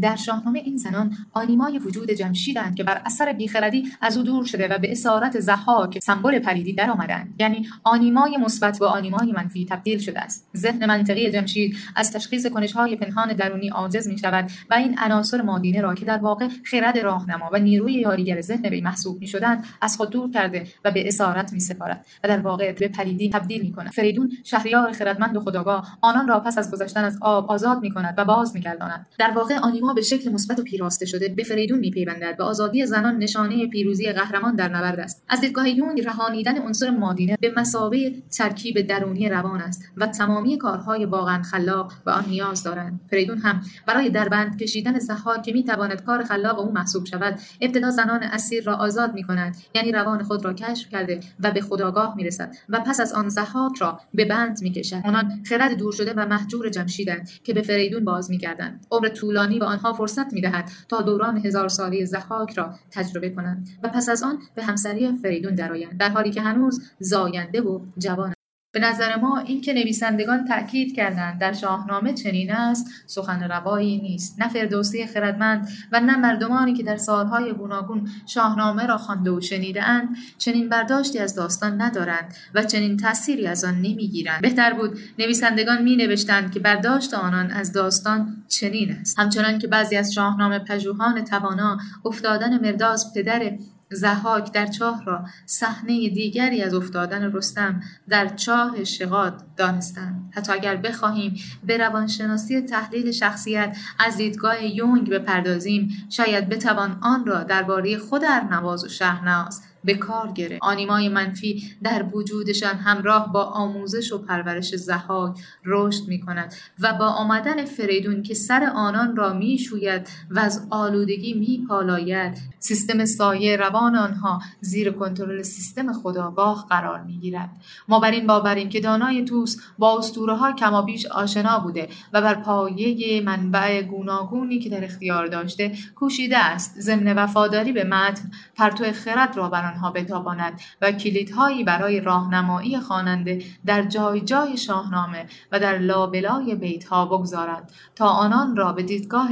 در 0.00 0.16
شاهنامه 0.16 0.58
این 0.58 0.76
زنان 0.76 1.16
آنیمای 1.32 1.78
وجود 1.78 2.10
جمشیدند 2.10 2.74
که 2.74 2.84
بر 2.84 3.02
اثر 3.04 3.32
بیخردی 3.32 3.92
از 4.00 4.16
او 4.16 4.22
دور 4.22 4.44
شده 4.44 4.68
و 4.68 4.78
به 4.78 4.92
اسارت 4.92 5.40
زحاک 5.40 5.98
سمبل 5.98 6.38
پریدی 6.38 6.72
در 6.72 6.90
آمدند 6.90 7.34
یعنی 7.38 7.68
آنیمای 7.84 8.36
مثبت 8.36 8.78
به 8.78 8.86
آنیمای 8.86 9.32
منفی 9.32 9.66
تبدیل 9.70 9.98
شده 9.98 10.20
است. 10.20 10.48
ذهن 10.56 10.86
منطقی 10.86 11.30
جمشید 11.30 11.76
از 11.96 12.12
تشخیص 12.12 12.46
کنش 12.46 12.72
های 12.72 12.96
پنهان 12.96 13.32
درونی 13.32 13.68
عاجز 13.68 14.08
می 14.08 14.18
شود 14.18 14.50
و 14.70 14.74
این 14.74 14.98
عناصر 14.98 15.42
مادینه 15.42 15.80
را 15.80 15.94
که 15.94 16.04
در 16.04 16.18
واقع 16.18 16.48
خرد 16.64 16.98
راهنما 16.98 17.50
و 17.52 17.58
نیروی 17.58 17.92
یاریگر 17.92 18.40
ذهن 18.40 18.62
به 18.62 18.80
محسوب 18.80 19.20
می 19.20 19.26
شدند 19.26 19.64
از 19.80 19.96
خود 19.96 20.10
دور 20.10 20.30
کرده 20.30 20.69
و 20.84 20.90
به 20.90 21.08
اسارت 21.08 21.52
می 21.52 21.60
سپارد 21.60 22.06
و 22.24 22.28
در 22.28 22.40
واقع 22.40 22.72
به 22.72 22.88
پریدی 22.88 23.30
تبدیل 23.30 23.62
می 23.62 23.72
کند 23.72 23.90
فریدون 23.90 24.30
شهریار 24.44 24.92
خردمند 24.92 25.36
و 25.36 25.40
خداگاه 25.40 25.98
آنان 26.00 26.28
را 26.28 26.40
پس 26.40 26.58
از 26.58 26.70
گذشتن 26.70 27.04
از 27.04 27.18
آب 27.20 27.50
آزاد 27.50 27.82
می 27.82 27.90
کند 27.90 28.14
و 28.18 28.24
باز 28.24 28.54
می 28.54 28.60
گرداند 28.60 29.06
در 29.18 29.30
واقع 29.30 29.58
آنیما 29.58 29.94
به 29.94 30.02
شکل 30.02 30.32
مثبت 30.32 30.58
و 30.58 30.62
پیراسته 30.62 31.06
شده 31.06 31.28
به 31.28 31.42
فریدون 31.42 31.78
می 31.78 31.90
پیوندد 31.90 32.40
و 32.40 32.42
آزادی 32.42 32.86
زنان 32.86 33.18
نشانه 33.18 33.66
پیروزی 33.66 34.12
قهرمان 34.12 34.56
در 34.56 34.68
نبرد 34.68 35.00
است. 35.00 35.24
از 35.28 35.40
دیدگاه 35.40 35.68
یونگ 35.68 36.00
رهانیدن 36.06 36.58
عنصر 36.58 36.90
مادینه 36.90 37.36
به 37.40 37.52
مسابه 37.56 38.22
ترکیب 38.38 38.80
درونی 38.80 39.28
روان 39.28 39.60
است 39.60 39.84
و 39.96 40.06
تمامی 40.06 40.58
کارهای 40.58 41.04
واقعا 41.04 41.42
خلاق 41.42 41.92
و 42.06 42.10
آن 42.10 42.24
نیاز 42.28 42.62
دارند. 42.62 43.00
فریدون 43.10 43.38
هم 43.38 43.60
برای 43.86 44.10
دربند 44.10 44.62
کشیدن 44.62 44.98
زحاک 44.98 45.42
که 45.42 45.52
می 45.52 45.64
تواند 45.64 46.02
کار 46.02 46.24
خلاق 46.24 46.58
او 46.58 46.72
محسوب 46.72 47.06
شود 47.06 47.38
ابتدا 47.60 47.90
زنان 47.90 48.22
اسیر 48.22 48.64
را 48.64 48.76
آزاد 48.76 49.14
می 49.14 49.22
کند 49.22 49.56
یعنی 49.74 49.92
روان 49.92 50.22
خود 50.22 50.44
را 50.44 50.52
کشف 50.60 50.88
کرده 50.88 51.20
و 51.40 51.50
به 51.50 51.60
خداگاه 51.60 52.16
می‌رسد 52.16 52.54
و 52.68 52.80
پس 52.80 53.00
از 53.00 53.12
آن 53.12 53.28
زحاک 53.28 53.78
را 53.78 54.00
به 54.14 54.24
بند 54.24 54.62
می‌کشد. 54.62 55.00
آنان 55.04 55.42
خرد 55.44 55.72
دور 55.72 55.92
شده 55.92 56.14
و 56.16 56.26
محجور 56.26 56.68
جمشیدند 56.68 57.30
که 57.44 57.52
به 57.52 57.62
فریدون 57.62 58.04
باز 58.04 58.30
میگردند. 58.30 58.86
عمر 58.90 59.08
طولانی 59.08 59.58
به 59.58 59.64
آنها 59.64 59.92
فرصت 59.92 60.32
می‌دهد 60.32 60.70
تا 60.88 61.02
دوران 61.02 61.46
هزار 61.46 61.68
سالی 61.68 62.06
زحاک 62.06 62.52
را 62.52 62.74
تجربه 62.90 63.30
کنند 63.30 63.68
و 63.82 63.88
پس 63.88 64.08
از 64.08 64.22
آن 64.22 64.38
به 64.54 64.64
همسری 64.64 65.16
فریدون 65.22 65.54
درآیند 65.54 65.96
در 65.98 66.08
حالی 66.08 66.30
که 66.30 66.42
هنوز 66.42 66.82
زاینده 66.98 67.60
و 67.60 67.80
جوان 67.98 68.34
به 68.72 68.80
نظر 68.80 69.16
ما 69.16 69.38
اینکه 69.38 69.72
نویسندگان 69.72 70.44
تأکید 70.44 70.96
کردند 70.96 71.40
در 71.40 71.52
شاهنامه 71.52 72.12
چنین 72.12 72.52
است 72.52 72.86
سخن 73.06 73.42
روایی 73.42 73.98
نیست. 73.98 74.40
نه 74.40 74.48
فردوسی 74.48 75.06
خردمند 75.06 75.68
و 75.92 76.00
نه 76.00 76.16
مردمانی 76.16 76.74
که 76.74 76.82
در 76.82 76.96
سالهای 76.96 77.52
گوناگون 77.52 78.08
شاهنامه 78.26 78.86
را 78.86 78.96
خوانده 78.98 79.30
و 79.30 79.40
شنیدهاند 79.40 80.08
چنین 80.38 80.68
برداشتی 80.68 81.18
از 81.18 81.34
داستان 81.34 81.80
ندارند 81.82 82.34
و 82.54 82.62
چنین 82.62 82.96
تأثیری 82.96 83.46
از 83.46 83.64
آن 83.64 83.74
نمی‌گیرند. 83.74 84.42
بهتر 84.42 84.72
بود 84.72 84.98
نویسندگان 85.18 85.82
می 85.82 85.96
نوشتند 85.96 86.52
که 86.52 86.60
برداشت 86.60 87.14
آنان 87.14 87.50
از 87.50 87.72
داستان 87.72 88.44
چنین 88.48 88.92
است. 88.92 89.18
همچنان 89.18 89.58
که 89.58 89.66
بعضی 89.66 89.96
از 89.96 90.12
شاهنامه 90.12 90.58
پژوهان 90.58 91.24
توانا 91.24 91.78
افتادن 92.04 92.60
مرداز 92.60 93.14
پدر 93.14 93.52
زحاک 93.92 94.52
در 94.52 94.66
چاه 94.66 95.04
را 95.04 95.24
صحنه 95.46 96.08
دیگری 96.08 96.62
از 96.62 96.74
افتادن 96.74 97.32
رستم 97.32 97.80
در 98.08 98.28
چاه 98.28 98.84
شغاد 98.84 99.42
دانستند. 99.56 100.32
حتی 100.34 100.52
اگر 100.52 100.76
بخواهیم 100.76 101.34
به 101.66 101.76
روانشناسی 101.76 102.60
تحلیل 102.60 103.10
شخصیت 103.10 103.76
از 103.98 104.16
دیدگاه 104.16 104.64
یونگ 104.64 105.10
بپردازیم 105.10 105.90
شاید 106.10 106.48
بتوان 106.48 106.98
آن 107.02 107.26
را 107.26 107.42
درباره 107.42 107.98
خود 107.98 108.24
ارنواز 108.24 108.84
و 108.84 108.88
شهناز 108.88 109.62
به 109.84 109.94
کار 109.94 110.32
گرفت. 110.32 110.62
آنیمای 110.62 111.08
منفی 111.08 111.62
در 111.82 112.04
وجودشان 112.12 112.74
همراه 112.74 113.32
با 113.32 113.44
آموزش 113.44 114.12
و 114.12 114.18
پرورش 114.18 114.74
زحاک 114.74 115.38
رشد 115.64 116.08
می 116.08 116.20
کند 116.20 116.54
و 116.80 116.92
با 116.92 117.06
آمدن 117.06 117.64
فریدون 117.64 118.22
که 118.22 118.34
سر 118.34 118.72
آنان 118.74 119.16
را 119.16 119.32
می 119.32 119.58
شوید 119.58 120.08
و 120.30 120.38
از 120.38 120.66
آلودگی 120.70 121.34
می 121.34 121.66
پالاید 121.68 122.38
سیستم 122.58 123.04
سایه 123.04 123.56
روان 123.56 123.96
آنها 123.96 124.42
زیر 124.60 124.90
کنترل 124.90 125.42
سیستم 125.42 125.92
خداگاه 125.92 126.66
قرار 126.68 127.02
می 127.02 127.18
گیرد 127.18 127.50
ما 127.88 128.00
بر 128.00 128.10
این 128.10 128.26
باوریم 128.26 128.68
که 128.68 128.80
دانای 128.80 129.24
توس 129.24 129.56
با 129.78 129.98
اسطوره 129.98 130.36
ها 130.36 130.52
کمابیش 130.52 131.06
آشنا 131.06 131.58
بوده 131.58 131.88
و 132.12 132.22
بر 132.22 132.34
پایه 132.34 133.20
منبع 133.20 133.82
گوناگونی 133.82 134.58
که 134.58 134.70
در 134.70 134.84
اختیار 134.84 135.26
داشته 135.26 135.72
کوشیده 135.94 136.38
است 136.38 136.80
ضمن 136.80 137.12
وفاداری 137.12 137.72
به 137.72 137.84
متن 137.84 138.30
پرتو 138.56 138.92
خرد 138.92 139.36
را 139.36 139.48
بر 139.48 139.69
آنها 139.70 139.90
بتاباند 139.90 140.60
و 140.80 140.92
کلیدهایی 140.92 141.64
برای 141.64 142.00
راهنمایی 142.00 142.80
خواننده 142.80 143.42
در 143.66 143.82
جای 143.82 144.20
جای 144.20 144.56
شاهنامه 144.56 145.26
و 145.52 145.60
در 145.60 145.78
لابلای 145.78 146.54
بیتها 146.54 147.06
بگذارد 147.06 147.72
تا 147.94 148.06
آنان 148.08 148.56
را 148.56 148.72
به 148.72 148.82
دیدگاه 148.82 149.28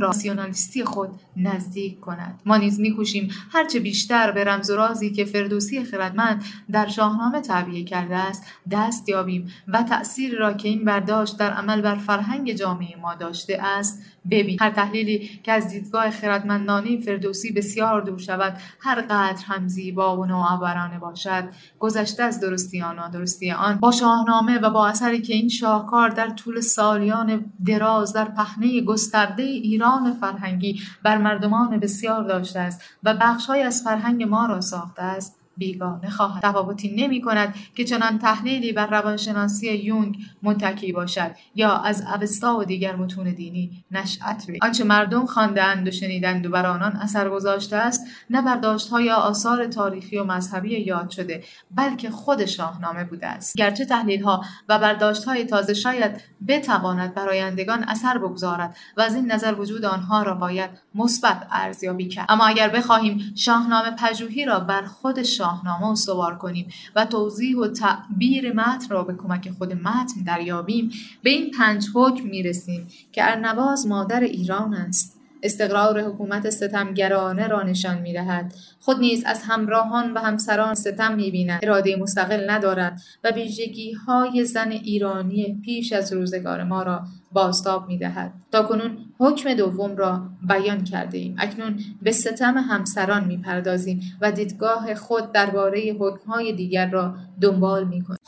راسیونالیستی 0.00 0.84
خود 0.84 1.08
نزدیک 1.36 2.00
کند. 2.00 2.40
ما 2.46 2.56
نیز 2.56 2.80
میکوشیم 2.80 3.30
هرچه 3.52 3.80
بیشتر 3.80 4.32
به 4.32 4.44
رمز 4.44 4.70
و 4.70 4.76
رازی 4.76 5.10
که 5.10 5.24
فردوسی 5.24 5.84
خردمند 5.84 6.44
در 6.72 6.88
شاهنامه 6.88 7.40
تعبیه 7.40 7.84
کرده 7.84 8.16
است 8.16 8.44
دست 8.70 9.08
یابیم 9.08 9.52
و 9.68 9.82
تأثیر 9.82 10.38
را 10.38 10.52
که 10.52 10.68
این 10.68 10.84
برداشت 10.84 11.38
در 11.38 11.50
عمل 11.50 11.80
بر 11.80 11.96
فرهنگ 11.96 12.52
جامعه 12.52 12.96
ما 12.96 13.14
داشته 13.14 13.58
است 13.62 14.02
ببین 14.30 14.58
هر 14.60 14.70
تحلیلی 14.70 15.40
که 15.42 15.52
از 15.52 15.68
دیدگاه 15.68 16.10
خردمندانه 16.10 17.00
فردوسی 17.00 17.52
بسیار 17.52 18.00
دور 18.00 18.18
شود 18.18 18.56
هر 18.80 19.00
قدر 19.00 19.44
هم 19.46 19.68
زیبا 19.68 20.16
و 20.16 20.26
نوآورانه 20.26 20.98
باشد. 20.98 21.44
گذشته 21.78 22.22
از 22.22 22.40
درستی 22.40 22.82
آن. 22.82 22.96
نادرستی 22.96 23.50
آن 23.50 23.76
با 23.76 23.90
شاهنامه 23.90 24.58
و 24.58 24.70
با 24.70 24.86
اثری 24.86 25.20
که 25.20 25.34
این 25.34 25.48
شاهکار 25.48 26.08
در 26.08 26.28
طول 26.28 26.60
سالیان 26.60 27.52
دراز 27.66 28.12
در 28.12 28.24
پهنه 28.24 28.80
گسترده 28.80 29.42
ایران 29.42 29.85
فرهنگی 30.20 30.80
بر 31.02 31.18
مردمان 31.18 31.80
بسیار 31.80 32.22
داشته 32.24 32.60
است 32.60 32.82
و 33.02 33.14
بخشهایی 33.14 33.62
از 33.62 33.82
فرهنگ 33.82 34.22
ما 34.22 34.46
را 34.46 34.60
ساخته 34.60 35.02
است. 35.02 35.45
بیگانه 35.56 36.10
خواهد. 36.10 36.42
تفاوتی 36.42 36.94
نمی 36.96 37.20
کند 37.20 37.54
که 37.74 37.84
چنان 37.84 38.18
تحلیلی 38.18 38.72
بر 38.72 38.86
روانشناسی 38.86 39.72
یونگ 39.72 40.18
متکی 40.42 40.92
باشد 40.92 41.30
یا 41.54 41.76
از 41.76 42.02
اوستا 42.02 42.58
و 42.58 42.64
دیگر 42.64 42.96
متون 42.96 43.30
دینی 43.30 43.84
نشأت 43.90 44.44
بگیرد 44.48 44.64
آنچه 44.64 44.84
مردم 44.84 45.26
خواندهاند 45.26 45.88
و 45.88 45.90
شنیدند 45.90 46.46
و 46.46 46.50
بر 46.50 46.66
آنان 46.66 46.92
اثر 46.92 47.28
گذاشته 47.28 47.76
است 47.76 48.06
نه 48.30 48.42
برداشتها 48.42 49.00
یا 49.00 49.16
آثار 49.16 49.66
تاریخی 49.66 50.18
و 50.18 50.24
مذهبی 50.24 50.80
یاد 50.80 51.10
شده 51.10 51.44
بلکه 51.70 52.10
خود 52.10 52.44
شاهنامه 52.44 53.04
بوده 53.04 53.26
است. 53.26 53.56
گرچه 53.56 53.84
تحلیلها 53.84 54.44
و 54.68 54.78
برداشتهای 54.78 55.44
تازه 55.44 55.74
شاید 55.74 56.20
بتواند 56.48 57.14
بر 57.14 57.28
آیندگان 57.28 57.84
اثر 57.84 58.18
بگذارد 58.18 58.76
و 58.96 59.00
از 59.00 59.14
این 59.14 59.32
نظر 59.32 59.54
وجود 59.54 59.84
آنها 59.84 60.22
را 60.22 60.34
باید 60.34 60.70
مثبت 60.94 61.46
ارزیابی 61.50 62.08
کرد. 62.08 62.26
اما 62.28 62.46
اگر 62.46 62.68
بخواهیم 62.68 63.32
شاهنامه 63.36 63.90
پژوهی 63.90 64.44
را 64.44 64.60
بر 64.60 64.82
خود 64.82 65.22
شاهنامه 65.46 65.86
استوار 65.86 66.38
کنیم 66.38 66.68
و 66.96 67.04
توضیح 67.04 67.56
و 67.58 67.68
تعبیر 67.68 68.52
متن 68.52 68.88
را 68.90 69.02
به 69.02 69.14
کمک 69.14 69.50
خود 69.58 69.72
متن 69.72 70.22
دریابیم. 70.26 70.90
به 71.22 71.30
این 71.30 71.50
پنج 71.50 71.86
حکم 71.94 72.24
می‌رسیم 72.24 72.86
که 73.12 73.30
ارنواز 73.30 73.86
مادر 73.86 74.20
ایران 74.20 74.74
است. 74.74 75.15
استقرار 75.46 76.00
حکومت 76.00 76.50
ستمگرانه 76.50 77.46
را 77.46 77.62
نشان 77.62 77.98
می‌دهد. 77.98 78.54
خود 78.80 78.98
نیز 78.98 79.24
از 79.26 79.42
همراهان 79.42 80.12
و 80.12 80.18
همسران 80.18 80.74
ستم 80.74 81.14
می‌بیند. 81.14 81.60
اراده 81.62 81.96
مستقل 81.96 82.50
ندارد 82.50 83.00
و 83.24 83.30
ویژگی 83.30 83.92
های 83.92 84.44
زن 84.44 84.70
ایرانی 84.70 85.60
پیش 85.64 85.92
از 85.92 86.12
روزگار 86.12 86.64
ما 86.64 86.82
را 86.82 87.02
بازتاب 87.32 87.88
می‌دهد. 87.88 88.32
تا 88.52 88.62
کنون 88.62 88.98
حکم 89.18 89.54
دوم 89.54 89.96
را 89.96 90.22
بیان 90.48 90.84
کرده 90.84 91.18
ایم 91.18 91.36
اکنون 91.38 91.78
به 92.02 92.12
ستم 92.12 92.54
همسران 92.58 93.24
می‌پردازیم 93.24 94.00
و 94.20 94.32
دیدگاه 94.32 94.94
خود 94.94 95.32
درباره 95.32 95.96
حکمهای 96.00 96.52
دیگر 96.52 96.90
را 96.90 97.14
دنبال 97.40 97.84
می‌کنیم. 97.84 98.18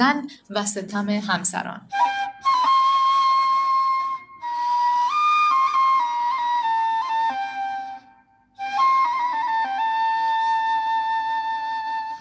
زن 0.00 0.26
و 0.50 0.64
ستم 0.64 1.08
همسران 1.10 1.80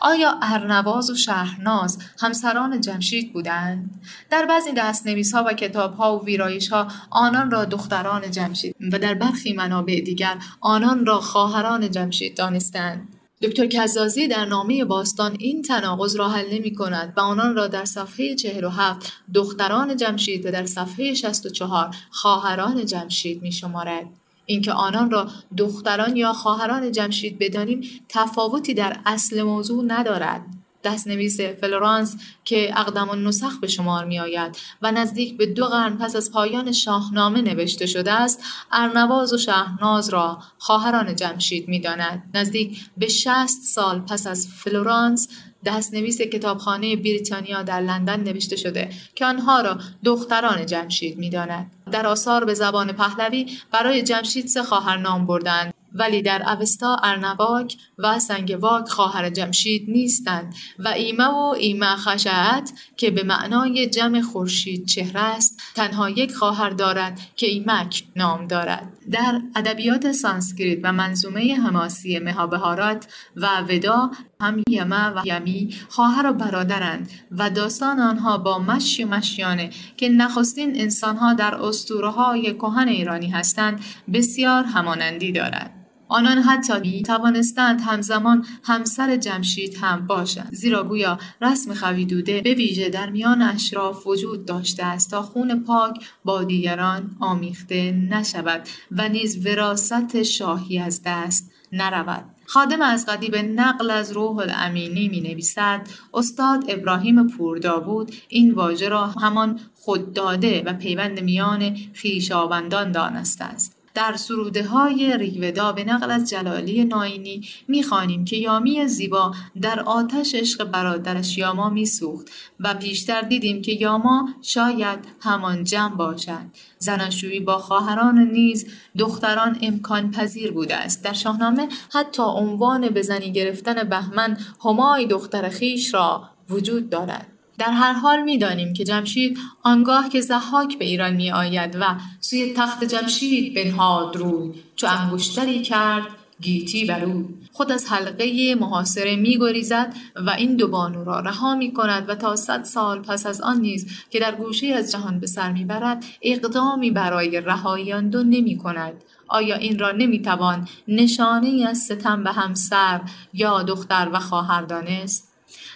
آیا 0.01 0.39
ارنواز 0.41 1.09
و 1.09 1.15
شهرناز 1.15 1.98
همسران 2.19 2.81
جمشید 2.81 3.33
بودند؟ 3.33 4.01
در 4.29 4.45
بعضی 4.45 4.71
دستنویس 4.77 5.33
ها 5.33 5.43
و 5.48 5.53
کتاب 5.53 5.93
ها 5.95 6.17
و 6.17 6.25
ویرایش 6.25 6.69
ها 6.69 6.88
آنان 7.09 7.51
را 7.51 7.65
دختران 7.65 8.31
جمشید 8.31 8.75
و 8.91 9.00
در 9.00 9.13
برخی 9.13 9.53
منابع 9.53 10.01
دیگر 10.01 10.38
آنان 10.62 11.05
را 11.05 11.19
خواهران 11.19 11.91
جمشید 11.91 12.38
دانستند. 12.38 13.18
دکتر 13.41 13.67
کزازی 13.67 14.27
در 14.27 14.46
نامه 14.46 14.86
باستان 14.86 15.36
این 15.39 15.62
تناقض 15.62 16.15
را 16.15 16.29
حل 16.29 16.53
نمی 16.53 16.75
کند 16.75 17.13
و 17.17 17.19
آنان 17.19 17.55
را 17.55 17.67
در 17.67 17.86
صفحه 17.86 18.36
47 18.36 19.13
دختران 19.34 19.98
جمشید 19.98 20.46
و 20.46 20.51
در 20.51 20.65
صفحه 20.65 21.13
64 21.13 21.96
خواهران 22.12 22.86
جمشید 22.86 23.41
می 23.41 23.51
شمارد. 23.51 24.05
اینکه 24.46 24.72
آنان 24.72 25.12
را 25.12 25.27
دختران 25.58 26.17
یا 26.17 26.34
خواهران 26.34 26.91
جمشید 26.91 27.39
بدانیم 27.39 27.81
تفاوتی 28.10 28.74
در 28.74 29.00
اصل 29.05 29.41
موضوع 29.41 29.84
ندارد 29.88 30.41
دستنویس 30.83 31.41
فلورانس 31.41 32.17
که 32.45 32.79
اقدم 32.79 33.27
نسخ 33.27 33.59
به 33.59 33.67
شمار 33.67 34.05
می 34.05 34.19
آید 34.19 34.57
و 34.81 34.91
نزدیک 34.91 35.38
به 35.38 35.45
دو 35.45 35.65
قرن 35.65 35.98
پس 35.98 36.15
از 36.15 36.31
پایان 36.31 36.71
شاهنامه 36.71 37.41
نوشته 37.41 37.86
شده 37.86 38.12
است 38.12 38.43
ارنواز 38.71 39.33
و 39.33 39.38
شهناز 39.38 40.09
را 40.09 40.39
خواهران 40.57 41.15
جمشید 41.15 41.67
می 41.67 41.80
داند. 41.80 42.23
نزدیک 42.34 42.80
به 42.97 43.08
شصت 43.08 43.62
سال 43.63 43.99
پس 43.99 44.27
از 44.27 44.47
فلورانس 44.47 45.27
دستنویس 45.65 46.21
کتابخانه 46.21 46.95
بریتانیا 46.95 47.63
در 47.63 47.82
لندن 47.82 48.19
نوشته 48.19 48.56
شده 48.56 48.89
که 49.15 49.25
آنها 49.25 49.62
را 49.62 49.77
دختران 50.03 50.65
جمشید 50.65 51.17
می‌داند 51.17 51.71
در 51.91 52.08
آثار 52.08 52.45
به 52.45 52.53
زبان 52.53 52.91
پهلوی 52.91 53.58
برای 53.71 54.03
جمشید 54.03 54.47
سه 54.47 54.63
خواهر 54.63 54.97
نام 54.97 55.25
بردند 55.25 55.73
ولی 55.93 56.21
در 56.21 56.49
اوستا 56.49 56.97
ارنواک 57.04 57.78
و 57.97 58.19
سنگواک 58.19 58.89
خواهر 58.89 59.30
جمشید 59.30 59.89
نیستند 59.89 60.56
و 60.80 60.88
ایمه 60.88 61.25
و 61.28 61.56
ایمه 61.60 61.95
خشعت 61.95 62.71
که 62.97 63.12
به 63.12 63.23
معنای 63.23 63.88
جمع 63.89 64.21
خورشید 64.21 64.86
چهره 64.86 65.19
است 65.19 65.62
تنها 65.75 66.10
یک 66.10 66.36
خواهر 66.36 66.69
دارد 66.69 67.19
که 67.36 67.47
ایمک 67.47 68.04
نام 68.15 68.47
دارد. 68.47 68.93
در 69.12 69.41
ادبیات 69.56 70.12
سانسکریت 70.12 70.80
و 70.84 70.93
منظومه 70.93 71.56
حماسی 71.56 72.19
مهابهارات 72.19 73.08
و 73.36 73.47
ودا 73.69 74.12
هم 74.41 74.63
یمه 74.69 75.10
و 75.10 75.21
یمی 75.25 75.75
خواهر 75.89 76.30
و 76.30 76.34
برادرند 76.34 77.10
و 77.32 77.49
داستان 77.49 77.99
آنها 77.99 78.38
با 78.38 78.60
مشی 78.60 79.04
و 79.04 79.08
مشیانه 79.08 79.69
که 79.97 80.10
نخستین 80.10 80.82
انسانها 80.82 81.34
در 81.34 81.56
اسطوره 81.56 82.10
های 82.10 82.54
کهن 82.54 82.88
ایرانی 82.88 83.30
هستند 83.30 83.80
بسیار 84.13 84.63
همانندی 84.63 85.32
دارد. 85.32 85.78
آنان 86.10 86.38
حتی 86.38 86.80
می 86.80 87.04
توانستند 87.04 87.82
همزمان 87.82 88.45
همسر 88.63 89.15
جمشید 89.17 89.78
هم 89.82 90.08
باشند. 90.08 90.50
زیرا 90.54 90.84
گویا 90.84 91.19
رسم 91.41 91.74
خویدوده 91.74 92.41
به 92.41 92.54
ویژه 92.54 92.89
در 92.89 93.10
میان 93.10 93.41
اشراف 93.41 94.08
وجود 94.08 94.45
داشته 94.45 94.86
است 94.86 95.12
تا 95.12 95.22
خون 95.22 95.63
پاک 95.63 96.00
با 96.26 96.43
دیگران 96.43 97.15
آمیخته 97.19 97.91
نشود 97.91 98.62
و 98.91 99.10
نیز 99.10 99.45
وراست 99.45 100.24
شاهی 100.24 100.80
از 100.80 101.02
دست 101.06 101.52
نرود. 101.72 102.26
خادم 102.45 102.82
از 102.82 103.06
به 103.32 103.41
نقل 103.41 103.91
از 103.91 104.12
روح 104.12 104.38
الامینی 104.38 105.08
می 105.08 105.22
نویسد 105.22 105.88
استاد 106.13 106.65
ابراهیم 106.67 107.28
پورداوود 107.28 108.15
این 108.28 108.52
واژه 108.52 108.89
را 108.89 109.08
همان 109.08 109.60
خودداده 109.76 110.63
و 110.65 110.74
پیوند 110.74 111.19
میان 111.19 111.76
خیشاوندان 111.93 112.91
دانسته 112.91 113.43
است. 113.43 113.78
در 113.93 114.15
سروده 114.15 114.63
های 114.63 115.17
ریگودا 115.17 115.71
به 115.71 115.84
نقل 115.84 116.12
از 116.12 116.30
جلالی 116.30 116.86
ناینی 116.86 117.41
می‌خوانیم 117.67 118.25
که 118.25 118.38
یامی 118.38 118.88
زیبا 118.88 119.34
در 119.62 119.80
آتش 119.80 120.36
عشق 120.36 120.63
برادرش 120.63 121.38
یاما 121.38 121.69
میسوخت 121.69 122.28
و 122.60 122.73
پیشتر 122.73 123.21
دیدیم 123.21 123.62
که 123.62 123.71
یاما 123.71 124.30
شاید 124.41 124.99
همان 125.21 125.63
جمع 125.63 125.95
باشد. 125.95 126.45
زناشویی 126.78 127.39
با 127.39 127.58
خواهران 127.58 128.17
نیز 128.17 128.67
دختران 128.97 129.58
امکان 129.62 130.12
پذیر 130.12 130.52
بوده 130.52 130.75
است. 130.75 131.04
در 131.04 131.13
شاهنامه 131.13 131.67
حتی 131.93 132.23
عنوان 132.23 132.89
به 132.89 133.02
زنی 133.02 133.32
گرفتن 133.32 133.89
بهمن 133.89 134.38
همای 134.65 135.06
دختر 135.06 135.49
خیش 135.49 135.93
را 135.93 136.30
وجود 136.49 136.89
دارد. 136.89 137.38
در 137.60 137.72
هر 137.72 137.93
حال 137.93 138.22
می‌دانیم 138.22 138.74
که 138.74 138.84
جمشید 138.84 139.38
آنگاه 139.63 140.10
که 140.10 140.22
زحاک 140.22 140.78
به 140.78 140.86
ایران 140.86 141.13
می 141.13 141.32
آید 141.32 141.78
و 141.80 141.95
سوی 142.19 142.54
تخت 142.54 142.84
جمشید 142.84 143.56
بنهاد 143.56 144.15
روی 144.15 144.52
چو 144.76 144.88
انگشتری 144.89 145.62
کرد 145.62 146.08
گیتی 146.41 146.86
بر 146.86 147.06
او. 147.06 147.30
خود 147.52 147.72
از 147.72 147.91
حلقه 147.91 148.56
محاصره 148.60 149.15
می 149.15 149.38
گریزد 149.38 149.93
و 150.15 150.30
این 150.30 150.56
دو 150.56 150.67
بانو 150.67 151.04
را 151.04 151.19
رها 151.19 151.56
می 151.56 151.74
کند 151.74 152.10
و 152.10 152.15
تا 152.15 152.36
صد 152.36 152.63
سال 152.63 153.00
پس 153.00 153.26
از 153.26 153.41
آن 153.41 153.62
نیز 153.62 153.88
که 154.10 154.19
در 154.19 154.36
گوشه 154.36 154.67
از 154.67 154.91
جهان 154.91 155.19
به 155.19 155.28
سر 155.28 155.52
می 155.52 155.65
برد 155.65 156.06
اقدامی 156.22 156.91
برای 156.91 157.41
رهایی 157.41 157.93
آن 157.93 158.10
دو 158.10 158.24
نمی 158.24 158.58
کند 158.58 158.93
آیا 159.28 159.56
این 159.56 159.80
را 159.80 159.91
نمی 159.91 160.22
توان 160.22 160.67
نشانه 160.88 161.65
از 161.69 161.78
ستم 161.78 162.24
به 162.24 162.32
همسر 162.32 163.02
یا 163.34 163.63
دختر 163.63 164.10
و 164.13 164.19
خواهر 164.19 164.62
دانست؟ 164.62 165.28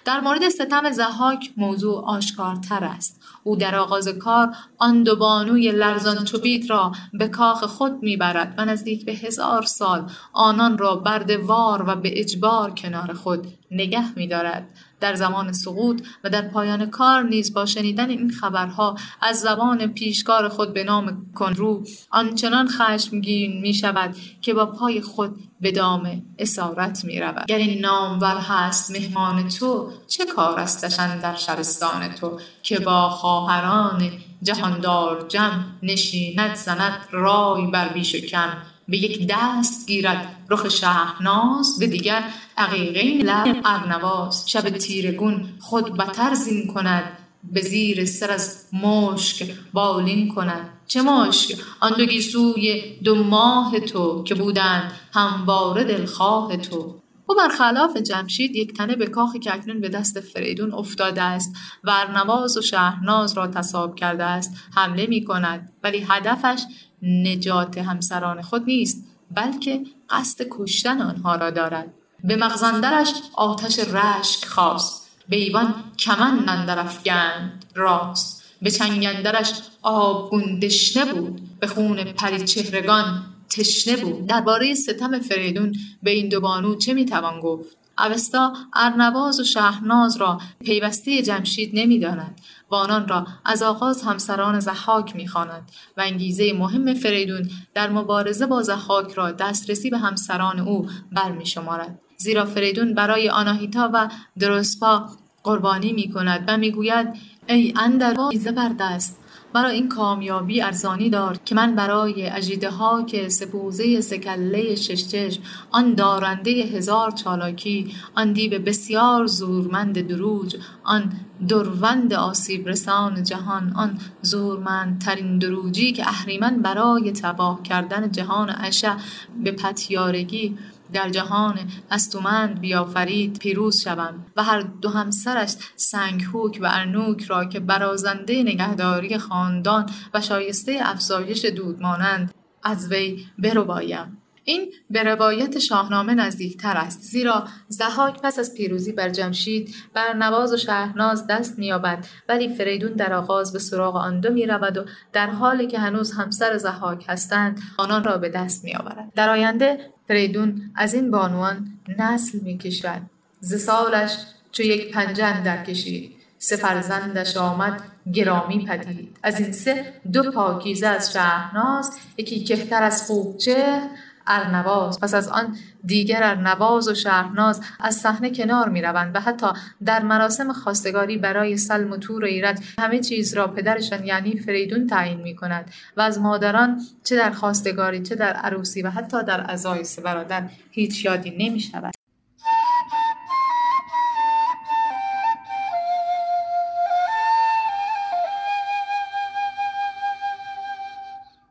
در 0.06 0.20
مورد 0.20 0.50
ستم 0.50 0.92
زحاک 0.92 1.52
موضوع 1.58 2.06
آشکارتر 2.06 2.84
است. 2.84 3.22
او 3.44 3.56
در 3.56 3.76
آغاز 3.76 4.08
کار 4.08 4.56
آن 4.78 5.04
دو 5.04 5.16
بانوی 5.16 5.72
لرزان 5.72 6.26
چوبیت 6.26 6.70
را 6.70 6.92
به 7.14 7.28
کاخ 7.28 7.64
خود 7.64 8.04
می‌برد 8.04 8.56
و 8.58 8.66
نزدیک 8.66 9.06
به 9.06 9.12
هزار 9.12 9.62
سال 9.62 10.12
آنان 10.34 10.78
را 10.78 10.96
بردوار 10.96 11.90
و 11.90 11.96
به 11.96 12.20
اجبار 12.20 12.72
کنار 12.72 13.14
خود 13.14 13.48
نگه 13.74 14.16
میدارد. 14.16 14.70
در 15.04 15.16
زمان 15.16 15.54
سقوط 15.54 16.02
و 16.24 16.30
در 16.30 16.42
پایان 16.42 16.86
کار 16.86 17.24
نیز 17.24 17.54
با 17.54 17.66
شنیدن 17.66 18.10
این 18.10 18.32
خبرها 18.32 18.98
از 19.22 19.40
زبان 19.40 19.94
پیشکار 19.94 20.50
خود 20.50 20.74
به 20.74 20.84
نام 20.84 21.26
کنرو 21.36 21.84
آنچنان 22.10 22.68
خشمگین 22.68 23.62
می 23.62 23.74
شود 23.74 24.16
که 24.42 24.54
با 24.54 24.66
پای 24.66 25.02
خود 25.02 25.36
به 25.62 25.72
دام 25.72 26.22
اسارت 26.40 27.06
می 27.06 27.20
رود 27.20 27.46
گر 27.48 27.58
این 27.58 27.80
نامور 27.80 28.38
هست 28.38 28.92
مهمان 28.92 29.48
تو 29.48 29.92
چه 30.08 30.26
کار 30.26 30.60
استشن 30.60 31.20
در 31.20 31.36
شبستان 31.36 32.08
تو؟ 32.08 32.40
که 32.64 32.80
با 32.80 33.10
خواهران 33.10 34.12
جهاندار 34.44 35.26
جمع 35.28 35.64
نشیند 35.84 36.56
زند 36.56 37.08
رای 37.12 37.68
بر 37.68 37.88
بیش 37.88 38.16
و 38.16 38.18
کم. 38.18 38.50
به 38.88 38.98
یک 38.98 39.28
دست 39.30 39.88
گیرد 39.88 40.36
رخ 40.50 40.70
شهناز 40.70 41.80
به 41.80 41.88
دیگر 41.88 42.24
عقیقین 42.58 43.22
لب 43.22 43.62
ارنواز. 43.66 44.50
شب 44.50 44.70
تیرگون 44.70 45.50
خود 45.60 45.98
بتر 45.98 46.34
زین 46.34 46.68
کند 46.68 47.18
به 47.44 47.62
زیر 47.62 48.06
سر 48.06 48.32
از 48.32 48.66
مشک 48.74 49.50
بالین 49.74 50.34
کند. 50.36 50.70
چه 50.88 51.02
مشک؟ 51.02 51.58
آن 51.80 51.94
دو 51.98 52.06
گیسوی 52.06 52.98
دو 53.04 53.24
ماه 53.24 53.80
تو 53.80 54.24
که 54.24 54.36
بودند 54.36 54.92
همواره 55.14 55.84
دلخواه 55.84 56.58
تو. 56.58 57.00
او 57.26 57.36
برخلاف 57.36 57.98
جمشید 57.98 58.56
یک 58.56 58.74
تنه 58.78 58.96
به 58.96 59.08
کاخی 59.08 59.40
که 59.40 59.54
اکنون 59.54 59.82
به 59.82 59.90
دست 59.90 60.20
فریدون 60.20 60.74
افتاده 60.74 61.22
است 61.22 61.56
و 61.84 61.90
ارنواز 61.90 62.58
و 62.58 62.62
شهرناز 62.62 63.34
را 63.34 63.48
تصاب 63.48 63.96
کرده 63.96 64.24
است. 64.24 64.54
حمله 64.76 65.08
می 65.08 65.24
کند 65.24 65.74
ولی 65.84 66.06
هدفش 66.10 66.62
نجات 67.04 67.78
همسران 67.78 68.42
خود 68.42 68.64
نیست 68.66 69.04
بلکه 69.32 69.82
قصد 70.10 70.46
کشتن 70.50 71.02
آنها 71.02 71.36
را 71.36 71.50
دارد. 71.50 71.94
به 72.24 72.36
مغزندرش 72.36 73.14
آتش 73.34 73.80
رشک 73.80 74.46
خواست 74.46 75.10
به 75.30 75.36
ایوان 75.36 75.76
کمن 76.00 76.70
افگند 76.70 77.66
راست. 77.76 78.44
به 78.62 78.72
چنگندرش 78.72 79.54
آبگون 79.82 80.60
دشنه 80.60 81.14
بود 81.14 81.42
به 81.60 81.68
خون 81.68 82.04
پری 82.04 82.44
چهرگان 82.44 83.24
تشنه 83.50 83.96
بود. 83.96 84.28
درباره 84.28 84.74
ستم 84.74 85.20
فریدون 85.20 85.76
به 86.04 86.12
این 86.12 86.30
دو 86.30 86.42
بانو 86.42 86.76
چه 86.76 86.94
می‌توان 86.94 87.40
گفت؟ 87.40 87.78
اوستا 87.98 88.54
ارنواز 88.74 89.40
و 89.40 89.44
شهرناز 89.44 90.18
را 90.18 90.42
پیوسته 90.60 91.22
جمشید 91.22 91.72
نمی‌داند. 91.74 92.42
و 92.72 92.76
آنان 92.76 93.08
را 93.08 93.28
از 93.46 93.64
آغاز 93.64 94.02
همسران 94.02 94.60
زحاک 94.60 95.16
می‌خواند 95.16 95.72
و 95.98 96.02
انگیزه 96.02 96.54
مهم 96.54 96.94
فریدون 96.94 97.50
در 97.74 97.90
مبارزه 97.90 98.46
با 98.46 98.62
زحاک 98.62 99.14
را 99.14 99.32
دسترسی 99.32 99.90
به 99.90 99.98
همسران 99.98 100.60
او 100.60 100.90
برمیشمارد. 101.12 102.00
زیرا 102.18 102.46
فریدون 102.46 102.94
برای 102.94 103.30
آناهیتا 103.30 103.90
و 103.94 104.10
درسپا 104.40 105.10
قربانی 105.44 105.94
می 105.94 106.12
کند 106.12 106.44
و 106.48 106.58
می‌گوید 106.58 107.08
ای 107.48 107.74
اندر 107.78 108.14
بر 108.52 108.70
دست. 108.80 109.23
مرا 109.56 109.70
این 109.70 109.90
کامیابی 109.90 110.62
ارزانی 110.62 111.10
دار 111.10 111.38
که 111.46 111.56
من 111.56 111.76
برای 111.76 112.30
اجیده 112.30 112.70
ها 112.70 113.04
که 113.04 113.30
سپوزه 113.30 114.02
سکله 114.02 114.76
شش 114.76 115.08
چشم 115.08 115.42
آن 115.72 115.94
دارنده 115.94 116.52
هزار 116.52 117.12
چالاکی 117.12 117.96
آن 118.16 118.34
دیو 118.34 118.60
بسیار 118.60 119.26
زورمند 119.26 120.08
دروج 120.08 120.56
آن 120.84 121.14
دروند 121.50 122.14
آسیب 122.14 122.68
رسان 122.68 123.24
جهان 123.24 123.74
آن 123.76 123.98
زورمندترین 124.22 125.40
دروجی 125.40 125.92
که 125.92 126.08
اهریمن 126.08 126.62
برای 126.62 127.12
تباه 127.12 127.64
کردن 127.64 128.12
جهان 128.12 128.50
اشع 128.50 128.96
به 129.44 129.52
پتیارگی 129.52 130.58
در 130.94 131.10
جهان 131.10 131.60
استومند 131.92 132.60
بیافرید 132.60 133.40
پیروز 133.40 133.82
شوم 133.82 134.26
و 134.36 134.44
هر 134.44 134.62
دو 134.62 134.90
همسرش 134.90 135.56
سنگهوک 135.76 136.60
و 136.62 136.70
ارنوک 136.72 137.24
را 137.24 137.46
که 137.46 137.60
برازنده 137.60 138.44
نگهداری 138.44 139.18
خاندان 139.18 139.90
و 140.14 140.22
شایسته 140.22 140.80
افزایش 140.82 141.46
دود 141.46 141.82
مانند 141.82 142.34
از 142.64 142.92
وی 142.92 143.26
بربایم. 143.40 144.23
این 144.44 144.72
به 144.90 145.04
روایت 145.04 145.60
شاهنامه 145.60 146.14
نزدیکتر 146.14 146.78
است. 146.78 147.02
زیرا 147.02 147.48
زحاک 147.68 148.22
پس 148.22 148.40
از 148.40 148.54
پیروزی 148.54 148.92
بر 148.92 149.10
جمشید 149.10 149.76
بر 149.94 150.14
نواز 150.14 150.54
و 150.54 150.58
شهرناز 150.58 151.28
دست 151.28 151.60
مییابد. 151.60 152.06
ولی 152.30 152.56
فریدون 152.56 152.94
در 152.94 153.14
آغاز 153.14 153.54
به 153.54 153.60
سراغ 153.60 153.96
آن 153.96 154.20
دو 154.20 154.34
می‌رود 154.34 154.78
و 154.78 154.86
در 155.14 155.28
حالی 155.30 155.68
که 155.68 155.80
هنوز 155.80 156.12
همسر 156.12 156.58
زحاک 156.58 157.06
هستند 157.08 157.62
آنان 157.78 158.04
را 158.04 158.18
به 158.18 158.30
دست 158.30 158.64
میآورد. 158.64 159.12
در 159.16 159.30
آینده 159.30 159.90
فریدون 160.08 160.72
از 160.76 160.94
این 160.94 161.12
بانوان 161.12 161.68
نسل 162.00 162.40
می‌کشد. 162.40 163.02
ز 163.40 163.64
سالش 163.64 164.18
چو 164.52 164.64
یک 164.64 164.94
پنجه 164.94 165.44
در 165.44 165.64
کشید 165.64 166.16
سه 166.38 166.56
فرزندش 166.56 167.38
آمد 167.38 167.82
گرامی 168.14 168.66
پدید. 168.66 169.18
از 169.24 169.40
این 169.40 169.52
سه 169.52 169.94
دو 170.14 170.32
پاکیزه 170.32 170.88
از 170.88 171.14
شهرناز 171.14 171.98
یکی 172.18 172.44
کهتر 172.44 172.84
از 172.84 173.08
خوبچه 173.08 173.82
ارنواز 174.28 175.00
پس 175.00 175.14
از 175.14 175.28
آن 175.28 175.58
دیگر 175.86 176.24
ارنواز 176.24 176.88
و 176.88 176.94
شهرناز 176.94 177.62
از 177.80 177.96
صحنه 177.96 178.30
کنار 178.30 178.70
می 178.70 178.82
روند 178.82 179.16
و 179.16 179.20
حتی 179.20 179.48
در 179.86 180.04
مراسم 180.04 180.54
خواستگاری 180.54 181.18
برای 181.18 181.58
سلم 181.58 181.92
و 181.92 181.98
تور 181.98 182.24
و 182.24 182.28
ایرت 182.28 182.64
همه 182.80 183.00
چیز 183.00 183.34
را 183.34 183.48
پدرشان 183.48 184.06
یعنی 184.06 184.38
فریدون 184.38 184.88
تعیین 184.88 185.22
می 185.22 185.36
کند 185.36 185.72
و 185.98 186.02
از 186.02 186.20
مادران 186.20 186.82
چه 187.04 187.16
در 187.16 187.32
خواستگاری 187.32 188.02
چه 188.02 188.16
در 188.16 188.34
عروسی 188.34 188.82
و 188.82 188.90
حتی 188.90 189.24
در 189.24 189.52
ازای 189.52 189.86
برادر 190.04 190.50
هیچ 190.72 191.06
یادی 191.06 191.32
نمی 191.32 191.60
شود. 191.60 191.94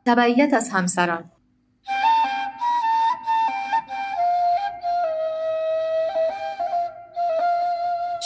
تبعیت 0.05 0.53
از 0.53 0.69
همسران 0.69 1.23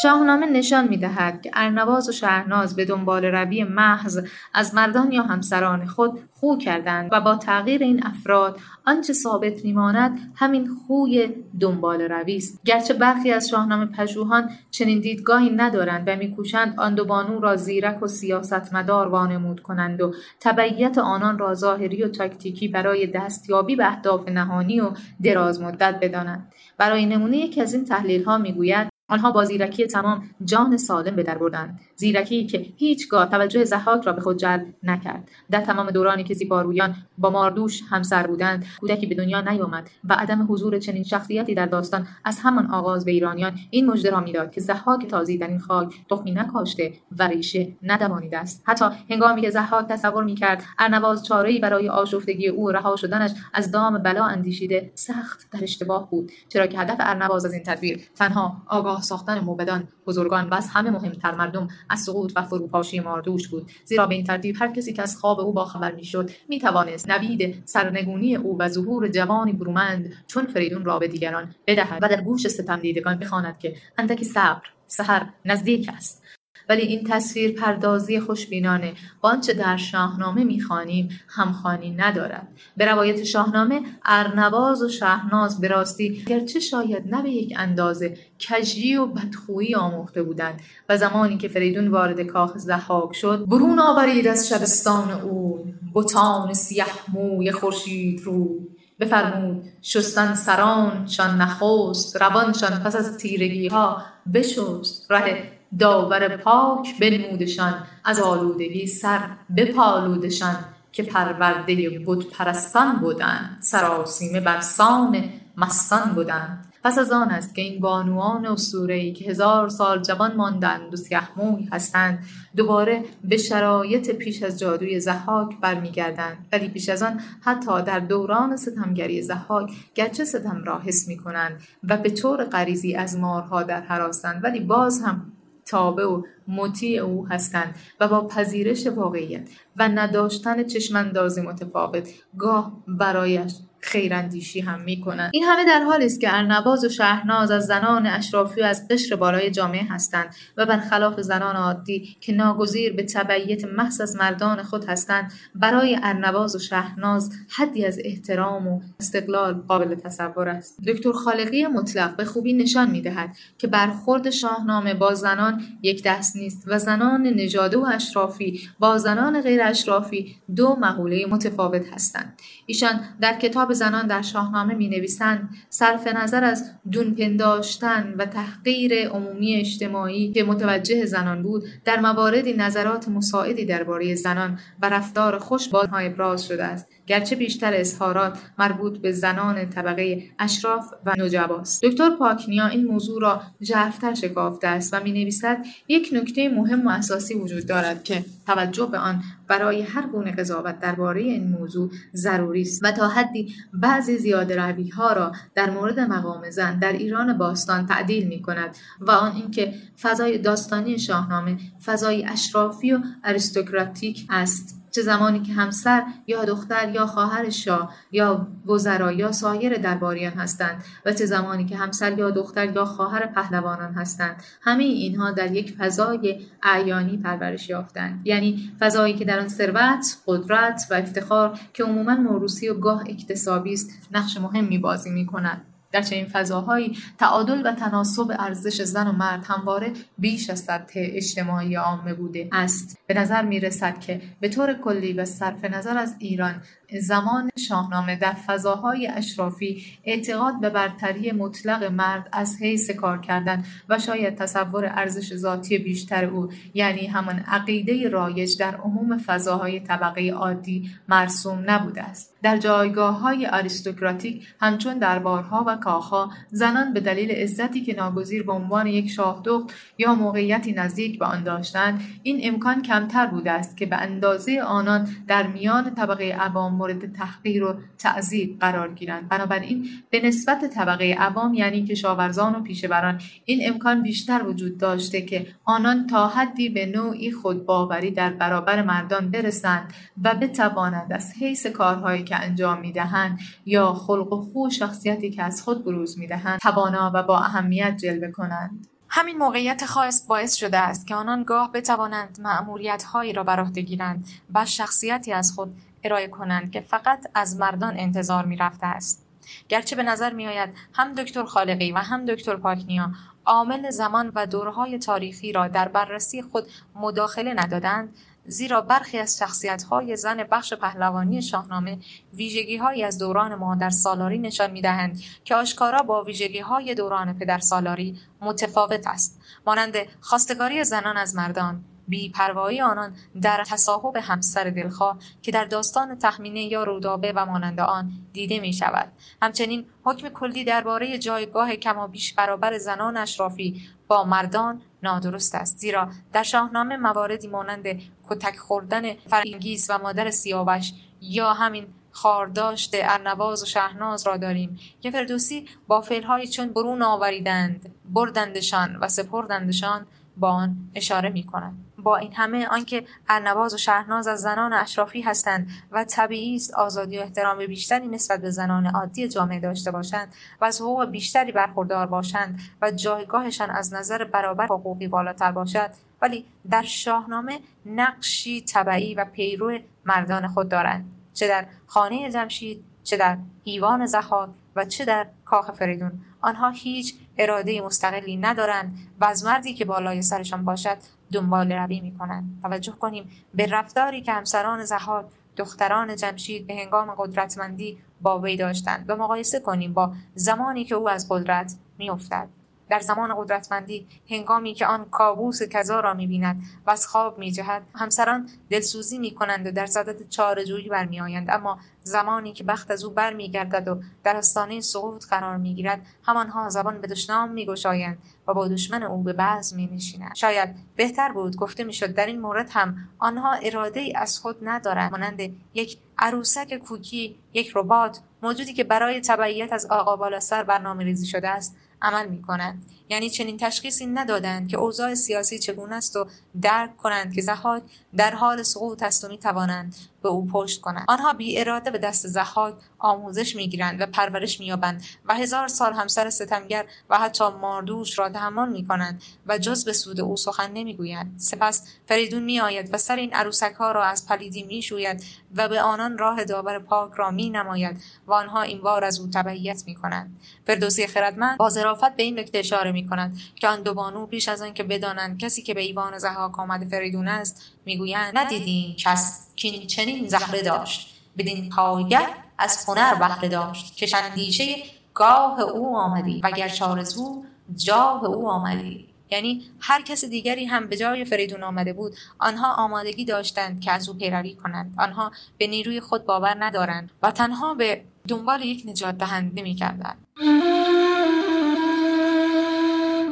شاهنامه 0.02 0.46
نشان 0.46 0.88
می 0.88 0.98
دهد 0.98 1.42
که 1.42 1.52
ارنواز 1.54 2.10
و 2.10 2.12
شهرناز 2.12 2.76
به 2.76 2.86
دنبال 2.86 3.26
روی 3.26 3.64
محض 3.64 4.20
از 4.54 4.76
مردان 4.76 5.12
یا 5.12 5.24
همسران 5.24 5.86
خود 5.86 6.20
خو 6.32 6.58
کردند 6.58 7.10
و 7.12 7.22
با 7.22 7.36
تغییر 7.36 7.84
این 7.84 8.06
افراد 8.06 8.60
آنچه 8.86 9.14
ثابت 9.14 9.66
میماند 9.66 10.20
همین 10.36 10.68
خوی 10.68 11.30
دنبال 11.60 12.02
روی 12.02 12.36
است. 12.36 12.60
گرچه 12.66 12.94
برخی 12.94 13.32
از 13.32 13.50
شاهنامه 13.50 13.86
پژوهان 13.86 14.50
چنین 14.72 15.00
دیدگاهی 15.00 15.50
ندارند 15.50 16.08
و 16.08 16.16
میکوشند 16.16 16.74
آن 16.78 16.96
دو 16.96 17.06
بانو 17.06 17.40
را 17.40 17.56
زیرک 17.56 18.04
و 18.04 18.08
سیاستمدار 18.08 19.08
وانمود 19.08 19.60
کنند 19.60 20.02
و 20.02 20.14
تبعیت 20.40 20.98
آنان 20.98 21.40
را 21.40 21.54
ظاهری 21.54 22.04
و 22.04 22.08
تاکتیکی 22.08 22.68
برای 22.68 23.08
دستیابی 23.08 23.76
به 23.76 23.86
اهداف 23.86 24.30
نهانی 24.30 24.82
و 24.82 24.92
دراز 25.24 25.62
مدت 25.62 26.00
بدانند. 26.02 26.54
برای 26.78 27.06
نمونه 27.06 27.38
یکی 27.38 27.62
از 27.62 27.74
این 27.74 27.86
تحلیل 27.86 28.24
ها 28.24 28.38
می‌گوید 28.38 28.97
آنها 29.10 29.32
با 29.32 29.46
زیرکی 29.46 29.88
تمام 29.88 30.30
جان 30.46 30.78
سالم 30.78 31.16
به 31.16 31.24
در 31.24 31.38
بردند. 31.38 31.80
زیرکی 31.96 32.46
که 32.46 32.58
هیچگاه 32.78 33.30
توجه 33.30 33.64
زحاک 33.64 34.04
را 34.04 34.14
به 34.14 34.22
خود 34.22 34.38
جلب 34.38 34.66
نکرد. 34.84 35.30
در 35.52 35.62
تمام 35.62 35.92
دورانی 35.92 36.24
که 36.24 36.34
زیبارویان 36.34 36.96
با 37.18 37.30
ماردوش 37.30 37.82
همسر 37.90 38.28
بودند 38.28 38.66
کودکی 38.80 39.06
به 39.06 39.16
دنیا 39.16 39.42
نیامد 39.42 39.90
و 40.04 40.14
عدم 40.14 40.48
حضور 40.50 40.80
چنین 40.80 41.04
شخصیتی 41.04 41.56
در 41.56 41.66
داستان 41.66 42.08
از 42.26 42.40
همان 42.44 42.72
آغاز 42.72 43.06
به 43.06 43.12
ایرانیان 43.12 43.56
این 43.70 43.86
مژده 43.86 44.10
را 44.10 44.20
می‌داد 44.20 44.52
که 44.52 44.62
زحاک 44.62 45.08
تازی 45.08 45.38
در 45.38 45.48
این 45.48 45.60
خاک 45.60 45.96
تخمی 46.10 46.32
نکاشته 46.32 46.94
و 47.20 47.28
ریشه 47.28 47.68
ندوانیده 47.84 48.38
است. 48.38 48.64
حتی 48.66 48.86
هنگامی 49.10 49.42
که 49.42 49.50
زحاک 49.50 49.88
تصور 49.88 50.24
می‌کرد 50.24 50.64
ارنواز 50.80 51.26
چارهای 51.26 51.60
برای 51.60 51.90
آشفتگی 51.90 52.48
او 52.48 52.72
رها 52.72 52.96
شدنش 52.96 53.32
از 53.54 53.72
دام 53.72 53.98
بلا 53.98 54.26
اندیشیده 54.26 54.92
سخت 54.96 55.48
در 55.52 55.60
اشتباه 55.64 56.10
بود. 56.10 56.32
چرا 56.50 56.68
که 56.68 56.80
هدف 56.80 56.98
ارنواز 57.00 57.46
از 57.46 57.54
این 57.54 57.64
تدبیر 57.64 58.00
تنها 58.16 58.58
آگاه 58.68 58.97
ساختن 59.02 59.40
موبدان 59.40 59.88
بزرگان 60.08 60.50
و 60.50 60.54
از 60.54 60.70
همه 60.70 60.90
مهمتر 60.90 61.36
مردم 61.36 61.68
از 61.90 62.00
سقوط 62.00 62.32
و 62.36 62.42
فروپاشی 62.42 63.00
ماردوش 63.00 63.48
بود. 63.48 63.72
زیرا 63.86 64.08
به 64.08 64.16
این 64.16 64.24
ترتیب 64.24 64.56
هر 64.60 64.72
کسی 64.74 64.94
که 64.94 65.02
از 65.02 65.18
خواب 65.18 65.40
او 65.40 65.54
باخبر 65.54 65.92
می‌شد 65.92 66.32
می‌توانست 66.50 67.10
نوید 67.10 67.64
سرنگونی 67.66 68.36
او 68.36 68.58
و 68.60 68.68
ظهور 68.70 69.08
جوانی 69.08 69.54
برومند 69.54 70.14
چون 70.28 70.46
فریدون 70.46 70.86
را 70.86 71.00
به 71.00 71.08
دیگران 71.08 71.56
بدهد 71.68 72.00
و 72.02 72.08
در 72.08 72.22
گوش 72.22 72.48
ستم 72.48 72.80
دیدگان 72.80 73.20
بخواند 73.20 73.60
که 73.60 73.76
اندکی 73.98 74.26
صبر 74.26 74.62
سحر 74.88 75.26
نزدیک 75.46 75.90
است. 75.96 76.24
ولی 76.70 76.82
این 76.82 77.04
تصویر 77.10 77.52
پردازی 77.52 78.20
خوشبینانه. 78.20 78.94
با 79.22 79.30
آنچه 79.30 79.54
در 79.54 79.78
شاهنامه 79.78 80.44
می‌خوانیم 80.44 81.10
همخوانی 81.28 81.92
ندارد. 81.92 82.48
به 82.78 82.86
روایت 82.86 83.24
شاهنامه 83.24 83.82
ارنواز 84.06 84.82
و 84.82 84.90
شهناز 84.90 85.62
به 85.62 85.68
راستی 85.68 86.24
گرچه 86.28 86.60
شاید 86.60 87.16
نه 87.16 87.24
به 87.24 87.30
یک 87.30 87.54
اندازه 87.58 88.18
کجی 88.50 88.96
و 88.96 89.06
بدخویی 89.06 89.76
آموخته 89.76 90.24
بودند 90.24 90.62
و 90.90 90.98
زمانی 90.98 91.38
که 91.38 91.48
فریدون 91.48 91.88
وارد 91.88 92.22
کاخ 92.22 92.58
زحاک 92.58 93.16
شد 93.16 93.46
برون 93.48 93.80
آورید 93.80 94.28
از 94.28 94.50
شبستان 94.50 95.12
او 95.12 95.66
بتان 95.96 96.54
سیه 96.54 96.86
موی 97.14 97.52
خورشید 97.52 98.22
رو. 98.22 98.60
بفرمود 99.00 99.64
شستن 99.82 100.34
سرانشان 100.34 101.42
نخست 101.42 102.22
روانشان 102.22 102.70
پس 102.70 102.96
از 102.96 103.18
تیرگی 103.18 103.68
ها 103.68 104.04
بشست. 104.34 105.12
ره 105.12 105.57
داور 105.80 106.38
پاک 106.38 107.00
بنمودشان 107.00 107.74
از 108.06 108.20
آلودگی 108.20 108.88
سر 108.88 109.20
بپالودشان 109.58 110.56
که 110.92 111.04
پرورده 111.04 112.00
بود 112.00 112.30
پرستان 112.30 112.96
بودند 112.96 113.58
سراسیمه 113.62 114.40
بر 114.40 114.62
سان 114.62 115.24
مستان 115.58 116.14
بودند. 116.14 116.74
پس 116.84 116.98
از 116.98 117.12
آن 117.12 117.30
است 117.30 117.56
که 117.56 117.62
این 117.62 117.82
بانوان 117.82 118.46
اسطوره‌ای 118.46 119.14
که 119.14 119.30
هزار 119.30 119.70
سال 119.70 120.02
جوان 120.02 120.36
ماندند 120.36 120.94
و 120.94 120.98
سیهموی 120.98 121.70
هستند 121.72 122.20
دوباره 122.56 123.04
به 123.24 123.38
شرایط 123.38 124.12
پیش 124.12 124.44
از 124.44 124.60
جادوی 124.60 125.00
زحاک 125.00 125.60
برمیگردند. 125.62 126.48
ولی 126.52 126.68
پیش 126.68 126.90
از 126.90 127.04
آن 127.04 127.20
حتی 127.42 127.82
در 127.82 128.00
دوران 128.00 128.58
ستمگری 128.58 129.22
زحاک 129.22 129.72
گرچه 129.96 130.26
ستم 130.26 130.64
را 130.66 130.80
حس 130.80 131.08
می‌کنند 131.08 131.62
و 131.84 131.98
به 131.98 132.10
طور 132.10 132.44
غریزی 132.44 132.96
از 132.96 133.18
مارها 133.18 133.64
در 133.64 133.82
حراستند 133.82 134.44
ولی 134.44 134.60
باز 134.60 135.02
هم 135.02 135.32
تابع 135.68 136.04
و 136.04 136.24
مطیع 136.48 137.04
او 137.04 137.28
هستند 137.28 137.76
و 138.00 138.08
با 138.08 138.28
پذیرش 138.28 138.88
واقعیت 138.88 139.50
و 139.76 139.90
نداشتن 139.90 140.64
چشماندازی 140.64 141.42
متفاوت 141.42 142.10
گاه 142.38 142.84
برایش 142.88 143.54
خیراندیشی 143.80 144.60
هم 144.60 144.82
می‌کنند 144.82 145.30
این 145.34 145.44
همه 145.44 145.66
در 145.66 145.84
حالی 145.84 146.06
است 146.06 146.22
که 146.22 146.36
ارنواز 146.36 146.86
و 146.86 146.90
شهرناز 146.90 147.52
از 147.52 147.66
زنان 147.66 148.08
اشرافی 148.08 148.62
و 148.62 148.64
از 148.64 148.88
قشر 148.88 149.16
بالای 149.16 149.52
جامعه 149.52 149.84
هستند 149.90 150.36
و 150.58 150.66
برخلاف 150.66 151.22
زنان 151.22 151.56
عادی 151.56 152.18
که 152.22 152.34
ناگزیر 152.34 152.94
به 152.94 153.04
تبعیت 153.04 153.66
محض 153.66 154.02
از 154.02 154.16
مردان 154.16 154.64
خود 154.64 154.86
هستند 154.86 155.32
برای 155.56 156.00
ارنواز 156.04 156.56
و 156.56 156.60
شهرناز 156.60 157.32
حدی 157.50 157.86
از 157.86 158.00
احترام 158.04 158.68
و 158.68 158.82
استقلال 159.00 159.54
قابل 159.54 159.96
تصور 159.96 160.50
است. 160.50 160.78
دکتر 160.88 161.12
خالقی 161.12 161.68
مطلق 161.68 162.16
به 162.16 162.26
خوبی 162.26 162.54
نشان 162.54 162.92
می‌دهد 162.92 163.36
که 163.58 163.68
برخورد 163.68 164.30
شاهنامه 164.30 164.94
با 164.94 165.14
زنان 165.14 165.62
یک 165.82 166.04
دست 166.04 166.36
نیست 166.36 166.64
و 166.68 166.80
زنان 166.80 167.22
نژاده 167.22 167.78
و 167.78 167.86
اشرافی 167.94 168.70
با 168.80 168.98
زنان 168.98 169.42
غیر 169.42 169.62
اشرافی 169.64 170.36
دو 170.56 170.76
مقوله 170.82 171.26
متفاوت 171.26 171.94
هستند. 171.94 172.40
ایشان 172.66 173.00
در 173.22 173.40
کتاب 173.40 173.67
زنان 173.74 174.08
در 174.08 174.22
شاهنامه 174.22 174.74
می 174.74 174.88
نویسند 174.88 175.50
صرف 175.70 176.08
نظر 176.08 176.44
از 176.44 176.72
دون 176.92 177.16
پنداشتن 177.16 178.14
و 178.18 178.26
تحقیر 178.26 179.10
عمومی 179.10 179.56
اجتماعی 179.56 180.32
که 180.32 180.44
متوجه 180.44 181.06
زنان 181.06 181.44
بود 181.44 181.64
در 181.86 182.00
مواردی 182.00 182.54
نظرات 182.54 183.08
مساعدی 183.08 183.66
درباره 183.66 184.16
زنان 184.16 184.60
و 184.82 184.90
رفتار 184.90 185.38
خوش 185.38 185.70
با 185.70 185.80
آنها 185.80 185.98
ابراز 185.98 186.48
شده 186.48 186.64
است. 186.64 186.97
گرچه 187.08 187.36
بیشتر 187.36 187.74
اظهارات 187.74 188.40
مربوط 188.58 188.98
به 188.98 189.12
زنان 189.12 189.70
طبقه 189.70 190.24
اشراف 190.40 190.94
و 191.06 191.14
نجباست 191.18 191.84
دکتر 191.84 192.10
پاکنیا 192.10 192.68
این 192.68 192.86
موضوع 192.86 193.22
را 193.22 193.42
ژرفتر 193.62 194.14
شکافته 194.14 194.68
است 194.68 194.94
و 194.94 195.04
می 195.04 195.12
نویسد 195.12 195.66
یک 195.88 196.10
نکته 196.14 196.50
مهم 196.50 196.88
و 196.88 196.90
اساسی 196.90 197.34
وجود 197.34 197.68
دارد 197.68 198.04
که 198.04 198.26
توجه 198.48 198.86
به 198.86 198.98
آن 198.98 199.24
برای 199.48 199.82
هر 199.82 200.08
گونه 200.08 200.32
قضاوت 200.32 200.80
درباره 200.80 201.22
این 201.22 201.48
موضوع 201.48 201.92
ضروری 202.16 202.62
است 202.62 202.84
و 202.84 202.92
تا 202.92 203.08
حدی 203.08 203.54
بعضی 203.74 204.18
زیاده 204.18 204.62
روی 204.62 204.90
ها 204.90 205.14
را 205.14 205.32
در 205.56 205.70
مورد 205.70 206.00
مقام 206.00 206.50
زن 206.50 206.80
در 206.80 206.94
ایران 206.94 207.38
باستان 207.38 207.86
تعدیل 207.86 208.28
می 208.28 208.42
کند 208.42 208.78
و 209.00 209.12
آن 209.12 209.36
اینکه 209.36 209.74
فضای 210.02 210.38
داستانی 210.38 211.00
شاهنامه 211.00 211.58
فضای 211.86 212.26
اشرافی 212.26 212.92
و 212.92 213.00
اریستوکراتیک 213.24 214.26
است. 214.30 214.78
چه 214.92 215.02
زمانی 215.02 215.42
که 215.42 215.54
همسر 215.54 216.04
یا 216.28 216.46
دختر 216.46 216.90
یا 216.90 217.06
خواهر 217.06 217.50
شاه 217.50 217.94
یا 218.12 218.48
وزرا 218.66 219.12
یا 219.12 219.32
سایر 219.32 219.78
درباریان 219.78 220.34
هستند 220.34 220.84
و 221.06 221.14
چه 221.14 221.26
زمانی 221.26 221.66
که 221.66 221.78
همسر 221.78 222.18
یا 222.18 222.32
دختر 222.32 222.76
یا 222.76 222.86
خواهر 222.86 223.26
پهلوانان 223.26 223.94
هستند 223.94 224.44
همه 224.62 224.84
اینها 224.84 225.32
در 225.32 225.52
یک 225.52 225.76
فضای 225.78 226.42
اعیانی 226.64 227.18
پرورش 227.18 227.70
یافتند. 227.70 228.22
یعنی 228.28 228.72
فضایی 228.80 229.14
که 229.14 229.26
در 229.26 229.40
آن 229.40 229.48
ثروت 229.48 230.18
قدرت 230.28 230.88
و 230.92 230.94
افتخار 230.94 231.60
که 231.74 231.84
عموما 231.84 232.16
موروسی 232.16 232.70
و 232.70 232.74
گاه 232.74 233.02
اکتسابی 233.02 233.74
است 233.74 233.90
نقش 234.12 234.38
مهمی 234.38 234.78
بازی 234.78 235.10
می 235.10 235.26
کند 235.26 235.62
در 235.92 236.02
چنین 236.02 236.26
فضاهایی 236.26 236.98
تعادل 237.18 237.62
و 237.66 237.72
تناسب 237.72 238.36
ارزش 238.40 238.82
زن 238.82 239.08
و 239.08 239.12
مرد 239.12 239.46
همواره 239.46 239.94
بیش 240.18 240.50
از 240.50 240.60
سطح 240.60 240.94
اجتماعی 240.96 241.76
عامه 241.76 242.14
بوده 242.14 242.50
است. 242.52 242.98
به 243.08 243.14
نظر 243.14 243.46
می 243.46 243.60
رسد 243.60 244.00
که 244.00 244.22
به 244.40 244.50
طور 244.50 244.74
کلی 244.74 245.14
و 245.14 245.26
صرف 245.26 245.66
نظر 245.66 245.98
از 245.98 246.16
ایران 246.20 246.62
زمان 247.02 247.50
شاهنامه 247.60 248.16
در 248.16 248.34
فضاهای 248.34 249.08
اشرافی 249.08 249.84
اعتقاد 250.04 250.60
به 250.60 250.70
برتری 250.70 251.32
مطلق 251.32 251.84
مرد 251.84 252.30
از 252.32 252.58
حیث 252.62 252.92
کار 252.92 253.22
کردن 253.22 253.64
و 253.90 254.00
شاید 254.00 254.36
تصور 254.36 254.86
ارزش 254.86 255.36
ذاتی 255.36 255.78
بیشتر 255.78 256.26
او 256.26 256.50
یعنی 256.74 257.06
همان 257.06 257.40
عقیده 257.40 258.10
رایج 258.10 258.58
در 258.58 258.76
عموم 258.76 259.18
فضاهای 259.18 259.80
طبقه 259.80 260.32
عادی 260.32 260.90
مرسوم 261.10 261.64
نبوده 261.68 262.04
است. 262.04 262.34
در 262.44 262.58
جایگاه 262.58 263.20
های 263.20 263.46
آریستوکراتیک 263.46 264.48
همچون 264.62 264.98
دربارها 264.98 265.64
و 265.68 265.76
کاخها 265.76 266.32
زنان 266.52 266.94
به 266.94 267.00
دلیل 267.00 267.32
عزتی 267.32 267.82
که 267.82 267.96
ناگزیر 267.96 268.44
به 268.44 268.52
عنوان 268.52 268.88
یک 268.88 269.10
شاهدخت 269.10 269.74
یا 269.98 270.16
موقعیتی 270.16 270.74
نزدیک 270.74 271.20
به 271.20 271.26
آن 271.26 271.44
داشتند 271.44 272.02
این 272.24 272.40
امکان 272.44 272.82
کمتر 272.82 273.26
بوده 273.26 273.52
است 273.52 273.78
که 273.78 273.86
به 273.86 273.96
اندازه 273.96 274.62
آنان 274.62 275.10
در 275.28 275.48
میان 275.48 275.96
طبقه 275.96 276.38
عوام 276.40 276.77
مورد 276.78 277.14
تحقیر 277.14 277.64
و 277.64 277.76
تعذیب 277.98 278.60
قرار 278.60 278.94
گیرند. 278.94 279.30
بنابراین 279.30 279.90
به 280.10 280.22
نسبت 280.22 280.66
طبقه 280.66 281.14
عوام 281.20 281.54
یعنی 281.54 281.86
کشاورزان 281.86 282.56
و 282.56 282.64
پیشوران 282.64 283.22
این 283.46 283.60
امکان 283.74 284.04
بیشتر 284.04 284.44
وجود 284.44 284.78
داشته 284.78 285.22
که 285.22 285.48
آنان 285.66 286.08
تا 286.08 286.28
حدی 286.28 286.70
به 286.70 286.86
نوعی 286.86 287.32
خودباوری 287.32 288.12
در 288.12 288.30
برابر 288.30 288.84
مردان 288.84 289.32
برسند 289.32 289.94
و 290.24 290.36
بتوانند 290.36 291.14
از 291.14 291.34
حیث 291.40 291.66
کارهایی 291.66 292.24
که 292.24 292.36
انجام 292.36 292.80
می‌دهند 292.80 293.40
یا 293.66 293.94
خلق 293.94 294.34
و 294.34 294.42
خو 294.42 294.70
شخصیتی 294.70 295.30
که 295.30 295.44
از 295.44 295.62
خود 295.62 295.86
بروز 295.86 296.20
می‌دهند 296.20 296.60
توانا 296.60 297.12
و 297.14 297.24
با 297.24 297.40
اهمیت 297.40 297.98
جلوه 297.98 298.32
کنند. 298.32 298.88
همین 299.10 299.38
موقعیت 299.38 299.86
خاص 299.86 300.28
باعث 300.28 300.56
شده 300.56 300.78
است 300.78 301.08
که 301.08 301.16
آنان 301.16 301.44
گاه 301.44 301.72
بتوانند 301.72 302.40
مأموریت 302.44 303.04
هایی 303.04 303.34
را 303.34 303.44
بر 303.44 303.60
عهده 303.60 303.82
گیرند 303.82 304.26
و 304.54 304.66
شخصیتی 304.66 305.34
از 305.34 305.52
خود 305.52 305.76
ارائه 306.08 306.28
کنند 306.28 306.72
که 306.72 306.82
فقط 306.82 307.28
از 307.36 307.58
مردان 307.58 308.00
انتظار 308.00 308.46
می 308.46 308.56
رفته 308.56 308.86
است. 308.86 309.28
گرچه 309.70 309.96
به 309.96 310.04
نظر 310.04 310.34
می 310.34 310.48
آید 310.48 310.70
هم 310.94 311.14
دکتر 311.14 311.44
خالقی 311.44 311.92
و 311.92 311.98
هم 311.98 312.26
دکتر 312.26 312.56
پاکنیا 312.56 313.12
عامل 313.46 313.90
زمان 313.90 314.32
و 314.36 314.46
دورهای 314.46 315.00
تاریخی 315.00 315.52
را 315.52 315.68
در 315.68 315.88
بررسی 315.88 316.42
خود 316.42 316.68
مداخله 316.96 317.54
ندادند 317.54 318.16
زیرا 318.46 318.82
برخی 318.82 319.20
از 319.20 319.38
شخصیت‌های 319.38 320.16
زن 320.16 320.44
بخش 320.44 320.74
پهلوانی 320.74 321.42
شاهنامه 321.42 321.98
ویژگی‌هایی 322.34 323.04
از 323.04 323.18
دوران 323.18 323.56
مادر 323.56 323.90
سالاری 323.90 324.38
نشان 324.38 324.72
می‌دهند 324.72 325.22
که 325.46 325.56
آشکارا 325.56 326.04
با 326.04 326.24
ویژگی‌های 326.24 326.96
دوران 326.96 327.34
پدر 327.34 327.60
سالاری 327.60 328.20
متفاوت 328.42 329.08
است 329.08 329.42
مانند 329.66 329.96
خواستگاری 330.22 330.84
زنان 330.84 331.18
از 331.18 331.36
مردان 331.36 331.84
بیپروایی 332.08 332.82
آنان 332.82 333.16
در 333.42 333.64
تصاحب 333.68 334.16
همسر 334.16 334.64
دلخواه 334.64 335.18
که 335.42 335.52
در 335.52 335.66
داستان 335.66 336.20
تخمینه 336.20 336.64
یا 336.64 336.84
رودابه 336.84 337.34
و 337.36 337.46
مانند 337.46 337.80
آن 337.80 338.12
دیده 338.34 338.60
می 338.60 338.74
شود. 338.74 339.12
همچنین 339.42 339.86
حکم 340.04 340.30
کلی 340.30 340.64
درباره 340.64 341.18
جایگاه 341.18 341.76
کمابیش 341.76 342.34
برابر 342.34 342.78
زنان 342.78 343.18
اشرافی 343.18 343.82
با 344.08 344.24
مردان 344.24 344.82
نادرست 345.04 345.56
است 345.56 345.78
زیرا 345.78 346.10
در 346.34 346.44
شاهنامه 346.44 346.98
مواردی 346.98 347.48
مانند 347.48 348.02
کتک 348.30 348.58
خوردن 348.58 349.14
فرنگیز 349.14 349.88
و 349.90 349.98
مادر 349.98 350.32
سیاوش 350.32 350.94
یا 351.22 351.54
همین 351.54 351.88
خارداشت 352.12 352.92
ارنواز 352.94 353.64
و 353.64 353.66
شهناز 353.66 354.28
را 354.28 354.38
داریم 354.38 354.80
که 355.02 355.12
فردوسی 355.12 355.66
با 355.88 356.02
فعلهایی 356.02 356.48
چون 356.48 356.68
برون 356.68 357.02
آوریدند 357.02 357.96
بردندشان 358.10 358.96
و 358.96 359.08
سپردندشان 359.08 360.08
با 360.38 360.50
آن 360.50 360.78
اشاره 360.96 361.30
می 361.30 361.44
کند. 361.44 361.87
با 362.08 362.18
این 362.18 362.34
همه 362.36 362.68
آنکه 362.68 363.04
ارنواز 363.30 363.74
و 363.74 363.78
شهرناز 363.78 364.28
از 364.28 364.42
زنان 364.42 364.74
اشرافی 364.74 365.22
هستند 365.22 365.70
و 365.92 366.04
طبیعی 366.04 366.56
است 366.56 366.74
آزادی 366.74 367.18
و 367.18 367.22
احترام 367.22 367.66
بیشتری 367.66 368.08
نسبت 368.08 368.42
به 368.42 368.50
زنان 368.50 368.88
عادی 368.88 369.28
جامعه 369.28 369.60
داشته 369.60 369.92
باشند 369.92 370.34
و 370.62 370.66
از 370.66 370.82
حقوق 370.82 371.06
بیشتری 371.06 371.52
برخوردار 371.52 372.06
باشند 372.06 372.60
و 372.82 372.92
جایگاهشان 372.92 373.70
از 373.70 373.94
نظر 373.94 374.24
برابر 374.24 374.66
حقوقی 374.66 375.08
بالاتر 375.08 375.52
باشد. 375.52 375.90
ولی 376.22 376.46
در 376.70 376.82
شاهنامه 376.82 377.60
نقشی 377.86 378.62
طبعی 378.62 379.16
و 379.16 379.26
پیرو 379.26 379.80
مردان 380.06 380.48
خود 380.48 380.70
دارند. 380.70 381.12
چه 381.34 381.48
در 381.48 381.66
خانه 381.88 382.32
جمشید 382.32 382.84
چه 383.04 383.18
در 383.18 383.38
ایوان 383.64 384.06
زهاک 384.06 384.50
و 384.76 384.86
چه 384.86 385.06
در 385.06 385.28
کاخ 385.46 385.72
فریدون. 385.72 386.12
آنها 386.42 386.70
هیچ 386.70 387.16
اراده 387.38 387.82
مستقلی 387.82 388.38
ندارند 388.38 388.98
و 389.20 389.26
از 389.26 389.46
مردی 389.46 389.74
که 389.74 389.86
بالای 389.86 390.22
سرشان 390.22 390.66
باشد 390.66 390.98
دنبال 391.32 391.72
روی 391.72 392.00
می‌کنند 392.00 392.60
توجه 392.62 392.92
کنیم 392.92 393.30
به 393.54 393.66
رفتاری 393.66 394.22
که 394.22 394.32
همسران 394.32 394.86
زهاک 394.86 395.26
دختران 395.58 396.16
جمشید 396.16 396.68
به 396.68 396.76
هنگام 396.76 397.16
قدرتمندی 397.18 397.98
با 398.22 398.40
وی 398.40 398.58
داشتند. 398.58 399.06
و 399.08 399.16
مقایسه 399.16 399.60
کنیم 399.60 399.94
با 399.94 400.14
زمانی 400.36 400.84
که 400.84 400.96
او 400.96 401.10
از 401.10 401.28
قدرت 401.30 401.76
میافتد. 401.98 402.48
در 402.90 403.00
زمان 403.00 403.44
قدرتمندی 403.44 404.08
هنگامی 404.30 404.74
که 404.74 404.86
آن 404.86 405.06
کابوس 405.06 405.64
کذا 405.64 406.00
را 406.00 406.14
می‌بیند 406.14 406.62
و 406.86 406.92
از 406.92 407.08
خواب 407.08 407.38
میجهد 407.38 407.84
همسران 407.96 408.50
دلسوزی 408.70 409.18
می‌کنند 409.18 409.68
و 409.68 409.72
در 409.72 409.86
صدد 409.86 410.30
چارهجویی 410.30 410.90
برمیآیند. 410.90 411.50
اما 411.50 411.80
زمانی 412.04 412.54
که 412.54 412.64
بخت 412.64 412.92
از 412.92 413.04
او 413.04 413.12
برمیگردد 413.12 413.88
و 413.88 414.02
در 414.24 414.38
آستانه 414.38 414.82
سقوط 414.82 415.26
قرار 415.26 415.58
می‌گیرد 415.58 416.02
همانها 416.24 416.70
زبان 416.70 417.02
به 417.02 417.08
دشنام 417.08 417.52
میگشایند 417.52 418.18
و 418.48 418.54
با 418.54 418.68
دشمن 418.68 419.04
او 419.04 419.24
به 419.24 419.34
بعض 419.34 419.74
مینشینند. 419.74 420.36
شاید 420.36 420.76
بهتر 420.96 421.32
بود 421.32 421.56
گفته 421.56 421.84
می‌شد 421.84 422.14
در 422.14 422.26
این 422.26 422.42
مورد 422.42 422.70
هم 422.70 423.10
آنها 423.20 423.54
اراده 423.54 424.00
ای 424.00 424.14
از 424.16 424.40
خود 424.40 424.58
ندارند. 424.62 425.12
مانند 425.12 425.42
یک 425.74 425.98
عروسک 426.18 426.78
کوکی 426.78 427.40
یک 427.54 427.72
ربات 427.76 428.20
موجودی 428.44 428.74
که 428.74 428.84
برای 428.84 429.22
تبعیت 429.22 429.74
از 429.74 429.86
آقا 429.86 430.16
بالاسر 430.16 430.64
برنامه 430.64 431.04
ریزی 431.04 431.26
شده 431.26 431.50
است. 431.50 431.76
عمل 432.02 432.28
می 432.28 432.42
کنند 432.42 432.86
یعنی 433.10 433.30
چنین 433.30 433.58
تشخیصی 433.58 434.06
ندادند 434.06 434.68
که 434.68 434.78
اوضاع 434.78 435.14
سیاسی 435.14 435.60
چگونه 435.60 435.96
است 435.96 436.16
و 436.16 436.28
درک 436.62 436.98
کنند 436.98 437.34
که 437.34 437.42
زحاک 437.42 437.84
در 438.16 438.36
حال 438.36 438.64
سقوط 438.64 439.04
است 439.04 439.24
و 439.24 439.28
می 439.28 439.38
توانند 439.38 439.96
به 440.28 440.34
او 440.34 440.48
پشت 440.48 440.82
کنند. 440.82 441.06
آنها 441.08 441.34
بی 441.34 441.60
اراده 441.60 441.92
به 441.92 441.98
دست 441.98 442.28
زحاک 442.28 442.74
آموزش 443.00 443.56
می‌گیرند 443.56 444.02
و 444.02 444.06
پرورش 444.06 444.60
مییابند 444.60 445.04
و 445.26 445.36
هزار 445.36 445.68
سال 445.68 445.94
همسر 445.94 446.30
ستمگر 446.30 446.86
و 447.10 447.18
حتی 447.18 447.50
ماردوش 447.50 448.20
را 448.20 448.30
تحمل 448.30 448.70
می 448.70 448.88
کنند 448.88 449.22
و 449.46 449.58
جز 449.58 449.86
به 449.86 449.94
سود 449.94 450.22
او 450.22 450.38
سخن 450.38 450.72
نمی‌گویند 450.72 451.34
سپس 451.38 451.88
فریدون 452.08 452.44
میآید 452.44 452.94
و 452.94 452.98
سر 452.98 453.16
این 453.16 453.34
عروسک 453.34 453.74
ها 453.74 453.92
را 453.92 454.04
از 454.04 454.28
پلیدی 454.28 454.64
می‌شوید 454.64 455.24
و 455.56 455.70
به 455.70 455.82
آنان 455.82 456.18
راه 456.18 456.44
داور 456.44 456.80
پاک 456.80 457.12
را 457.16 457.32
می 457.32 457.50
نماید 457.50 458.02
و 458.28 458.34
آنها 458.34 458.62
این 458.62 458.82
بار 458.82 459.04
از 459.04 459.20
او 459.20 459.28
تبعیت 459.34 459.84
می 459.86 459.96
کنند 459.96 460.40
فردوسی 460.68 461.08
خردمند 461.08 461.58
با 461.58 461.70
ظرافت 461.70 462.16
به 462.16 462.24
این 462.24 462.40
نکته 462.40 462.58
اشاره 462.58 462.92
می 462.92 463.08
کنند 463.08 463.40
که 463.56 463.68
آن 463.68 463.82
دو 463.82 463.94
بانو 463.94 464.26
پیش 464.26 464.50
از 464.50 464.62
آنکه 464.62 464.84
بدانند 464.84 465.40
کسی 465.40 465.62
که 465.62 465.74
به 465.74 465.82
ایوان 465.82 466.18
زحاک 466.18 466.60
آمده 466.60 466.86
فریدون 466.86 467.28
است 467.28 467.62
می‌گویند 467.86 468.38
ندیدیم 468.38 468.96
کس؟ 469.00 469.47
که 469.58 469.86
چنین 469.86 470.28
زهره 470.28 470.62
داشت. 470.62 471.14
بدین 471.38 471.70
پایگه 471.70 472.28
از 472.58 472.86
هنر 472.88 473.16
بهره 473.16 473.50
داشت. 473.50 473.96
که 473.96 474.18
اندیشه 474.18 474.76
گاه 475.14 475.60
او 475.60 475.98
آمدی 475.98 476.42
و 476.44 476.52
گر 476.52 476.70
چارزو 476.70 477.44
جاه 477.76 478.26
او 478.26 478.50
آمدی. 478.50 479.08
یعنی 479.32 479.62
هر 479.80 480.02
کس 480.02 480.26
دیگری 480.26 480.66
هم 480.66 480.88
به 480.88 480.98
جای 480.98 481.26
فریدون 481.26 481.64
آمده 481.64 481.94
بود 481.94 482.16
آنها 482.40 482.74
آمادگی 482.74 483.26
داشتند 483.26 483.82
که 483.82 483.92
از 483.92 484.10
او 484.10 484.16
پیروی 484.16 484.56
کنند. 484.56 484.96
آنها 484.98 485.32
به 485.58 485.68
نیروی 485.68 486.00
خود 486.00 486.26
باور 486.26 486.56
ندارند 486.60 487.12
و 487.24 487.32
تنها 487.32 487.74
به 487.74 488.04
دنبال 488.28 488.62
یک 488.62 488.84
نجات 488.88 489.18
دهنده 489.18 489.62
می 489.62 489.76
کردند. 489.76 490.28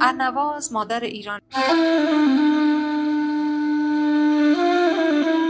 ارنواز 0.01 0.73
مادر 0.73 0.99
ایران 0.99 1.41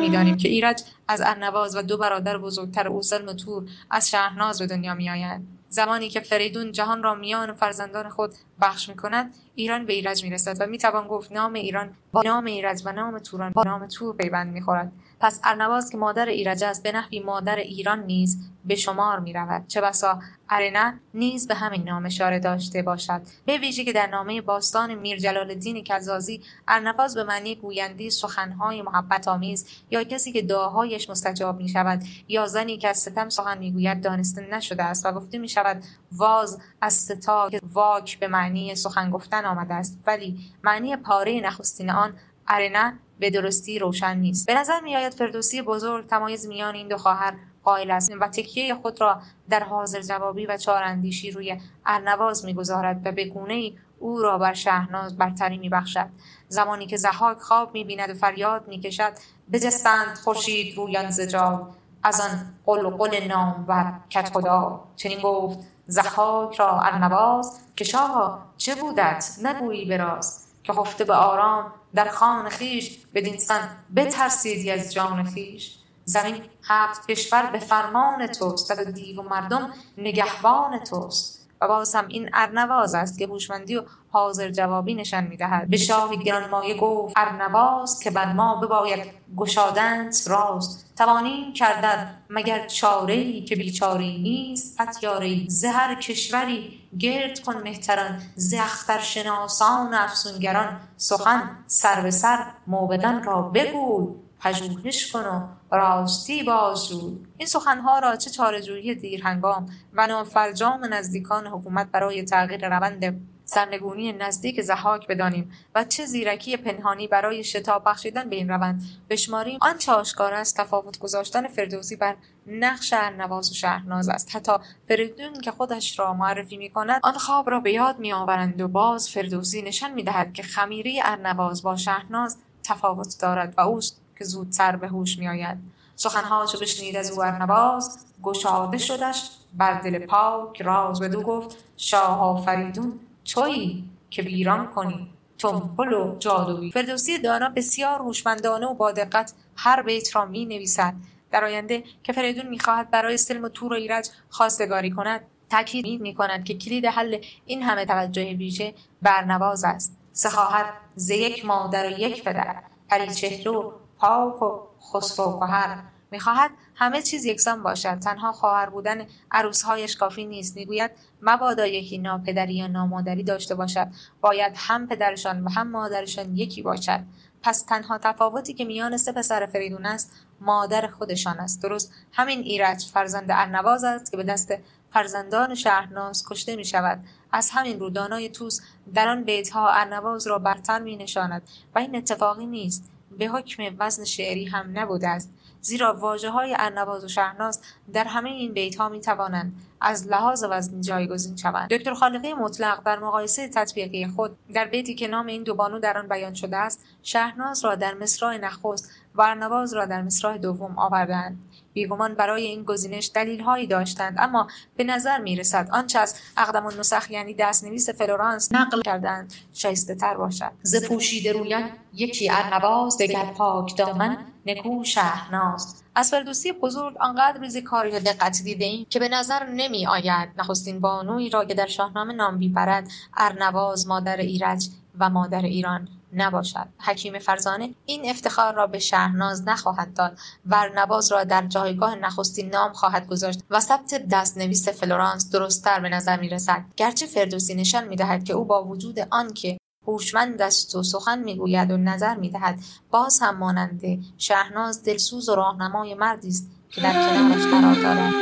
می‌دانیم 0.06 0.38
که 0.38 0.50
ایرج 0.50 0.82
از 1.08 1.22
ارنواز 1.26 1.76
و 1.76 1.82
دو 1.82 1.98
برادر 1.98 2.38
بزرگتر 2.38 2.88
او 2.88 3.02
سلم 3.02 3.34
تور 3.34 3.63
از 3.91 4.10
شهرناز 4.10 4.60
به 4.60 4.68
دنیا 4.68 4.94
میآیند 4.94 5.48
زمانی 5.70 6.10
که 6.10 6.20
فریدون 6.20 6.72
جهان 6.72 7.04
را 7.04 7.15
میان 7.15 7.54
فرزندان 7.54 8.10
خود 8.10 8.34
بخش 8.62 8.89
می 8.89 8.96
کند 8.96 9.36
ایران 9.56 9.86
به 9.86 9.94
ایرج 9.94 10.24
می 10.24 10.30
رسد 10.30 10.58
و 10.60 10.65
می 10.68 10.78
توان 10.78 11.08
گفت 11.08 11.32
نام 11.32 11.54
ایران 11.54 11.96
با 12.12 12.22
نام 12.26 12.46
ایرج 12.46 12.82
و 12.86 12.91
نام 12.91 13.20
توران 13.20 13.52
با 13.52 13.63
نام 13.63 13.88
تور 13.88 14.15
پیوند 14.15 14.54
می 14.54 14.62
خورد 14.62 14.91
پس 15.26 15.40
ارنواز 15.44 15.90
که 15.90 15.98
مادر 15.98 16.26
ایرج 16.26 16.64
است 16.64 16.84
به 16.84 16.92
نحوی 16.92 17.20
مادر 17.20 17.56
ایران 17.56 18.04
نیز 18.04 18.38
به 18.66 18.76
شمار 18.76 19.20
می 19.20 19.34
رود 19.34 19.68
چه 19.68 19.82
بسا 19.82 20.20
ارنا 20.50 20.94
نیز 21.14 21.48
به 21.48 21.56
همین 21.56 21.84
نام 21.84 22.06
اشاره 22.06 22.40
داشته 22.40 22.82
باشد. 22.82 23.22
به 23.46 23.58
ویژه 23.58 23.84
که 23.84 23.94
در 23.94 24.08
نامه 24.08 24.42
باستان 24.42 24.96
میر 24.96 25.18
جلال 25.18 25.50
الدین 25.50 25.84
کزازی 25.84 26.42
ارنواز 26.68 27.16
به 27.16 27.24
معنی 27.24 27.56
گویندی 27.56 28.10
سخنهای 28.10 28.82
محبت 28.82 29.28
آمیز 29.28 29.68
یا 29.92 30.04
کسی 30.04 30.32
که 30.32 30.42
دعاهایش 30.42 31.10
مستجاب 31.10 31.58
می 31.58 31.70
شود 31.70 32.04
یا 32.28 32.48
زنی 32.48 32.78
که 32.78 32.90
از 32.90 32.98
ستم 32.98 33.30
سخن 33.30 33.58
می‌گوید 33.58 34.04
دانسته 34.04 34.48
نشده 34.52 34.84
است 34.84 35.06
و 35.06 35.12
گفته 35.12 35.38
می 35.38 35.50
شود 35.50 35.84
واز 36.12 36.60
از 36.82 36.94
ستا 36.94 37.50
که 37.50 37.60
واک 37.74 38.20
به 38.20 38.28
معنی 38.28 38.76
سخن 38.76 39.10
گفتن 39.10 39.46
آمده 39.46 39.74
است. 39.74 40.00
ولی 40.08 40.40
معنی 40.64 40.96
پاره 40.96 41.42
نخستین 41.44 41.90
آن 41.90 42.14
ارنا 42.47 42.93
به 43.19 43.29
درستی 43.29 43.79
روشن 43.79 44.17
نیست. 44.17 44.47
به 44.47 44.53
نظر 44.53 44.79
میآید 44.79 45.13
فردوسی 45.13 45.62
بزرگ 45.62 46.08
تمایز 46.08 46.47
میان 46.47 46.75
این 46.75 46.88
دو 46.88 46.97
خواهر 46.97 47.34
قائل 47.63 47.91
است 47.91 48.12
و 48.19 48.27
تکیه 48.27 48.75
خود 48.75 49.01
را 49.01 49.21
در 49.49 49.63
حاضر 49.63 50.01
جوابی 50.01 50.45
و 50.45 50.58
چاراندیشی 50.58 51.31
روی 51.31 51.62
ارنواز 51.86 52.45
می‌گذارد 52.45 53.01
و 53.08 53.12
به 53.12 53.25
گونه 53.25 53.71
او 53.99 54.21
را 54.21 54.38
بر 54.38 54.53
شهناز 54.53 55.17
برتری 55.17 55.58
میبخشد. 55.58 56.08
زمانی 56.47 56.88
که 56.88 56.97
زحاک 56.97 57.38
خواب 57.38 57.73
می‌بیند 57.73 58.10
و 58.10 58.13
فریاد 58.13 58.67
می‌کشد 58.67 59.13
بجستند 59.53 60.17
خورشید 60.23 60.77
رویان 60.77 61.10
زجا 61.10 61.69
از 62.03 62.21
آن 62.21 62.53
قل 62.65 62.86
و 62.86 62.89
قل 62.89 63.27
نام 63.27 63.65
و 63.67 63.91
کت 64.10 64.29
خدا 64.29 64.84
چنین 64.95 65.21
گفت 65.21 65.60
زحاک 65.88 66.55
را 66.55 66.79
ارنواز 66.79 67.60
که 67.75 67.84
شاه 67.84 68.45
چه 68.58 68.75
بودت؟ 68.75 69.25
نگویی 69.43 69.86
براز 69.86 70.44
که 70.65 70.73
خفته 70.73 71.04
به 71.04 71.13
آرام 71.13 71.71
در 71.95 72.10
خان 72.10 72.49
خیش 72.49 72.97
بدین 73.13 73.38
سن 73.38 73.69
بترسیدی 73.95 74.71
از 74.71 74.93
جان 74.93 75.23
خیش. 75.23 75.75
زمین 76.06 76.41
هفت 76.63 77.08
کشور 77.08 77.45
به 77.45 77.60
فرمان 77.60 78.28
توست 78.28 78.71
و 78.71 78.84
دیو 78.84 79.21
و 79.21 79.30
مردم 79.30 79.73
نگهبان 79.97 80.80
توست. 80.80 81.44
و 81.65 81.67
باز 81.67 81.95
هم 81.95 82.08
این 82.08 82.30
ارنواز 82.34 82.95
است 82.95 83.19
که 83.19 83.28
هوشمندی 83.28 83.75
و 83.75 83.84
حاضر 84.10 84.49
جوابی 84.49 84.93
نشان 84.93 85.23
می‌دهد. 85.23 85.69
به 85.69 85.78
شاه 85.78 86.15
گرانمایه 86.15 86.78
گفت 86.78 87.13
ارنواز 87.17 87.99
که 87.99 88.12
بر 88.12 88.34
ما 88.34 88.56
بباید 88.56 89.06
گشادند 89.38 90.15
راز. 90.28 90.86
توانیم 90.97 91.54
کردن 91.54 92.17
مگر 92.30 92.67
چاره 92.67 93.41
که 93.41 93.56
بیچاره 93.56 94.06
نیست؟ 94.06 94.78
پتیاره 94.78 95.47
زهر 95.47 95.95
کشوری 95.95 96.80
گرد 96.99 97.39
کن 97.39 97.58
مهتران. 97.58 98.21
ز 98.36 98.56
شناسان 99.01 99.93
افسونگران 99.93 100.80
سخن 100.97 101.49
سر 101.67 102.01
به 102.01 102.12
سر 102.12 102.45
موبدان 102.67 103.23
را 103.23 103.41
بگوی. 103.41 104.25
پژوهش 104.39 105.12
کن 105.12 105.26
و 105.71 105.76
راستی 105.76 106.43
بازجوی 106.43 107.17
این 107.38 107.48
سخنها 107.48 108.00
را 108.00 108.15
چه 108.15 108.30
چارهجویی 108.30 108.95
دیرهنگام 108.95 109.65
و 109.93 110.08
نافرجام 110.08 110.93
نزدیکان 110.93 111.48
حکومت 111.48 111.91
برای 111.91 112.24
تغییر 112.24 112.69
روند 112.69 113.21
سرنگونی 113.45 114.13
نزدیک 114.13 114.62
زحاک 114.62 115.08
بدانیم 115.08 115.52
و 115.76 115.84
چه 115.84 116.06
زیرکی 116.06 116.58
پنهانی 116.58 117.08
برای 117.08 117.43
شتاب 117.43 117.84
بخشیدن 117.86 118.30
به 118.30 118.36
این 118.36 118.50
روند 118.50 118.84
بشماریم. 119.10 119.60
آنچه 119.62 119.91
آشکار 119.91 120.34
است 120.34 120.58
تفاوت 120.58 121.00
گذاشتن 121.00 121.48
فردوسی 121.48 121.95
بر 121.95 122.15
نقش 122.48 122.93
ارنواز 122.93 123.52
و 123.52 123.54
شهرناز 123.54 124.10
است. 124.10 124.36
حتی 124.36 124.52
فریدون 124.88 125.34
که 125.41 125.52
خودش 125.52 126.00
را 126.00 126.13
معرفی 126.13 126.58
می 126.58 126.69
کند 126.69 127.02
آن 127.04 127.13
خواب 127.13 127.50
را 127.50 127.60
به 127.60 127.71
یاد 127.71 128.00
می 128.00 128.13
آورند 128.13 128.62
و 128.62 128.67
باز 128.67 129.10
فردوسی 129.10 129.62
نشان 129.62 129.93
می 129.93 130.04
دهد 130.04 130.34
که 130.34 130.43
خمیری 130.43 131.02
ارنواز 131.04 131.63
با 131.63 131.76
شهرناز 131.76 132.38
تفاوت 132.63 133.15
دارد 133.21 133.54
و 133.58 133.62
اوست. 133.62 134.05
که 134.17 134.25
زودتر 134.25 134.75
به 134.75 134.88
هوش 134.88 135.19
می 135.19 135.28
آید 135.28 135.58
سخنها 135.95 136.45
چو 136.45 136.60
بشنید 136.60 136.95
از 136.95 137.12
او 137.12 137.23
ارنواز 137.23 138.06
گشاده 138.23 138.78
شدش 138.78 139.30
بر 139.54 139.82
دل 139.82 140.06
پاک 140.06 140.62
راز. 140.62 140.99
بدو 140.99 141.21
گفت 141.21 141.58
شاه 141.78 142.21
آفریدون 142.21 142.99
تویی 143.25 143.89
که 144.10 144.21
ویران 144.21 144.67
کنی 144.67 145.12
تنبل 145.38 145.93
و 145.93 146.15
جادویی. 146.19 146.71
فردوسی 146.71 147.19
دانا 147.19 147.49
بسیار 147.49 147.99
هوشمندانه 147.99 148.65
و 148.65 148.73
با 148.73 148.91
دقت 148.91 149.34
هر 149.56 149.82
بیت 149.82 150.15
را 150.15 150.25
می 150.25 150.45
نویسد 150.45 150.93
در 151.32 151.45
آینده 151.45 151.84
که 152.04 152.13
فریدون 152.13 152.47
می‌خواهد 152.47 152.91
برای 152.91 153.17
سلم 153.17 153.43
و 153.43 153.49
تور 153.49 153.73
و 153.73 153.75
ایرج 153.75 154.10
خواستگاری 154.30 154.91
کند 154.91 155.21
تاکید 155.49 156.01
می 156.01 156.13
کند 156.13 156.43
که 156.43 156.54
کلید 156.54 156.86
حل 156.86 157.17
این 157.45 157.63
همه 157.63 157.86
توجه 157.86 158.34
ویژه 158.34 158.73
برنواز 159.01 159.63
است. 159.63 159.97
خواهر 160.32 160.73
ز 160.95 161.10
یک 161.10 161.45
مادر 161.45 161.88
و 161.88 161.99
یک 161.99 162.23
پدر 162.23 162.56
پری 162.89 163.13
چهره 163.13 163.51
و 163.51 163.71
پاک 164.06 164.41
و 164.41 164.60
خسرو 164.94 165.39
و 165.41 165.46
هر 165.46 165.84
می‌خواهد 166.12 166.52
همه 166.76 167.02
چیز 167.02 167.26
یکسان 167.26 167.63
باشد. 167.63 168.00
تنها 168.00 168.32
خواهر 168.32 168.70
بودن 168.70 169.06
عروسهایش 169.32 169.96
کافی 169.96 170.26
نیست. 170.26 170.56
می‌گوید 170.56 170.91
مبادا 171.22 171.65
یکی 171.65 171.98
ناپدری 171.98 172.54
یا 172.54 172.68
نامادری 172.68 173.24
داشته 173.24 173.56
باشد. 173.56 173.88
باید 174.22 174.54
هم 174.56 174.88
پدرشان 174.88 175.44
و 175.44 175.50
هم 175.50 175.72
مادرشان 175.72 176.38
یکی 176.38 176.62
باشد. 176.62 177.00
پس 177.44 177.62
تنها 177.62 177.98
تفاوتی 177.98 178.54
که 178.54 178.65
میان 178.65 178.98
سه 178.98 179.12
پسر 179.12 179.46
فریدون 179.46 179.86
است 179.86 180.12
مادر 180.41 180.88
خودشان 180.88 181.39
است. 181.39 181.62
درست 181.62 181.94
همین 182.12 182.39
ایرج 182.39 182.86
فرزند 182.86 183.32
ارنواز 183.32 183.84
است 183.84 184.12
که 184.12 184.18
به 184.18 184.24
دست 184.24 184.54
فرزندان 184.89 185.56
شهرناز 185.56 186.26
کشته 186.30 186.56
می 186.56 186.65
شود 186.65 187.04
از 187.32 187.50
همین 187.54 187.80
رو 187.80 187.89
دانای 187.89 188.30
توس 188.30 188.62
در 188.94 189.08
آن 189.08 189.24
بیتها 189.24 189.70
ارنواز 189.70 190.28
را 190.28 190.39
برتر 190.39 190.80
می 190.80 190.98
نشاند 190.98 191.42
و 191.75 191.79
این 191.79 191.96
اتفاقی 191.96 192.46
نیست. 192.46 192.92
به 193.18 193.28
حکم 193.28 193.63
وزن 193.80 194.04
شعری 194.04 194.46
هم 194.46 194.80
نبوده 194.80 195.08
است 195.08 195.34
زیرا 195.62 195.94
واجه 195.94 196.30
های 196.30 196.56
ارنواز 196.60 197.06
و 197.06 197.08
شهرناز 197.08 197.62
در 197.94 198.04
همه 198.04 198.30
این 198.30 198.54
بیت 198.54 198.76
ها 198.76 198.90
می 198.90 199.02
توانند 199.02 199.54
از 199.82 200.08
لحاظ 200.08 200.46
وزنی 200.50 200.82
جایگزین 200.82 201.36
شوند. 201.36 201.70
دکتر 201.70 201.94
خالقی 201.94 202.34
مطلق 202.34 202.84
در 202.84 203.00
مقایسه 203.00 203.48
تطبیقی 203.48 204.08
خود 204.08 204.38
در 204.54 204.66
بیتی 204.66 204.96
که 204.96 205.08
نام 205.08 205.26
این 205.26 205.44
دو 205.44 205.56
بانو 205.56 205.80
در 205.80 205.98
آن 205.98 206.08
بیان 206.08 206.34
شده 206.34 206.58
است 206.58 206.86
شهرناز 207.04 207.66
را 207.66 207.76
در 207.76 207.94
مصرع 207.94 208.38
نخست 208.38 208.92
و 209.16 209.22
ارنواز 209.22 209.74
را 209.74 209.86
در 209.86 210.02
مصرع 210.02 210.38
دوم 210.38 210.80
آوردند 210.80 211.40
بیگمان 211.76 212.13
برای 212.13 212.46
این 212.46 212.63
گزینش 212.63 213.12
دلیلهایی 213.13 213.67
داشتند 213.67 214.15
اما 214.19 214.48
به 214.76 214.84
نظر 214.84 215.17
می 215.17 215.36
رسد 215.36 215.69
آنچه 215.71 216.00
از 216.00 216.15
اقدم 216.38 216.65
النسخ 216.65 217.12
یعنی 217.12 217.34
دستنویس 217.34 217.90
فلورانس 217.90 218.54
نقل 218.54 218.82
کردند 218.82 219.34
شایسته 219.54 219.96
تر 219.96 220.17
باشد. 220.17 220.52
ز 220.62 220.88
پوشیده 220.88 221.32
رویان 221.32 221.69
یکی 221.94 222.30
ارنواز 222.30 222.98
دگر 222.98 223.26
پاک 223.26 223.78
دامن 223.78 224.17
نکو 224.46 224.84
شهرناز. 224.84 225.84
از 225.96 226.12
فردوسی 226.12 226.52
بزرگ 226.52 226.98
آنقدر 227.00 227.42
ریزی 227.42 227.62
کاری 227.62 227.92
و 227.92 228.00
دقت 228.00 228.42
دیده 228.44 228.65
ایم 228.65 228.86
که 228.90 229.00
به 229.00 229.10
نظر 229.10 229.46
نمی 229.46 229.88
آید 229.88 230.30
نخستین 230.38 230.80
بانوی 230.80 231.30
را 231.30 231.46
که 231.46 231.54
در 231.54 231.67
شاهنامه 231.67 232.13
نام 232.13 232.38
می‌برد 232.38 232.88
ارنواز 233.17 233.88
مادر 233.88 234.17
ایرج 234.17 234.67
و 235.00 235.10
مادر 235.10 235.42
ایران. 235.42 235.88
نباشد. 236.13 236.67
حکیم 236.79 237.19
فرزانه 237.19 237.75
این 237.85 238.10
افتخار 238.10 238.53
را 238.53 238.67
به 238.67 238.79
شهرناز 238.79 239.47
نخواهد 239.47 239.93
داد 239.93 240.19
و 240.45 240.69
نواز 240.75 241.12
را 241.12 241.23
در 241.23 241.47
جایگاه 241.47 241.95
نخستین 241.95 242.49
نام 242.49 242.73
خواهد 242.73 243.08
گذاشت 243.08 243.39
و 243.49 243.60
ثبت 243.60 244.08
دستنویس 244.12 244.69
فلورانس 244.69 245.31
درستتر 245.31 245.79
به 245.79 245.89
نظر 245.89 246.19
می 246.19 246.29
رسد 246.29 246.65
گرچه 246.77 247.06
فردوسی 247.06 247.56
نشان 247.56 247.87
می 247.87 247.95
دهد 247.95 248.23
که 248.23 248.33
او 248.33 248.45
با 248.45 248.63
وجود 248.63 248.99
آنکه 249.12 249.58
هوشمند 249.87 250.41
است 250.41 250.75
و 250.75 250.83
سخن 250.83 251.19
می‌گوید 251.19 251.71
و 251.71 251.77
نظر 251.77 252.15
می‌دهد 252.15 252.60
باز 252.91 253.19
هم 253.19 253.37
مانند 253.37 253.81
شهناز 254.17 254.83
دلسوز 254.83 255.29
و 255.29 255.35
راهنمای 255.35 255.93
مردی 255.93 256.27
است 256.27 256.51
که 256.69 256.81
در 256.81 256.93
کنارش 256.93 257.45
قرار 257.45 257.75
دارد. 257.75 258.13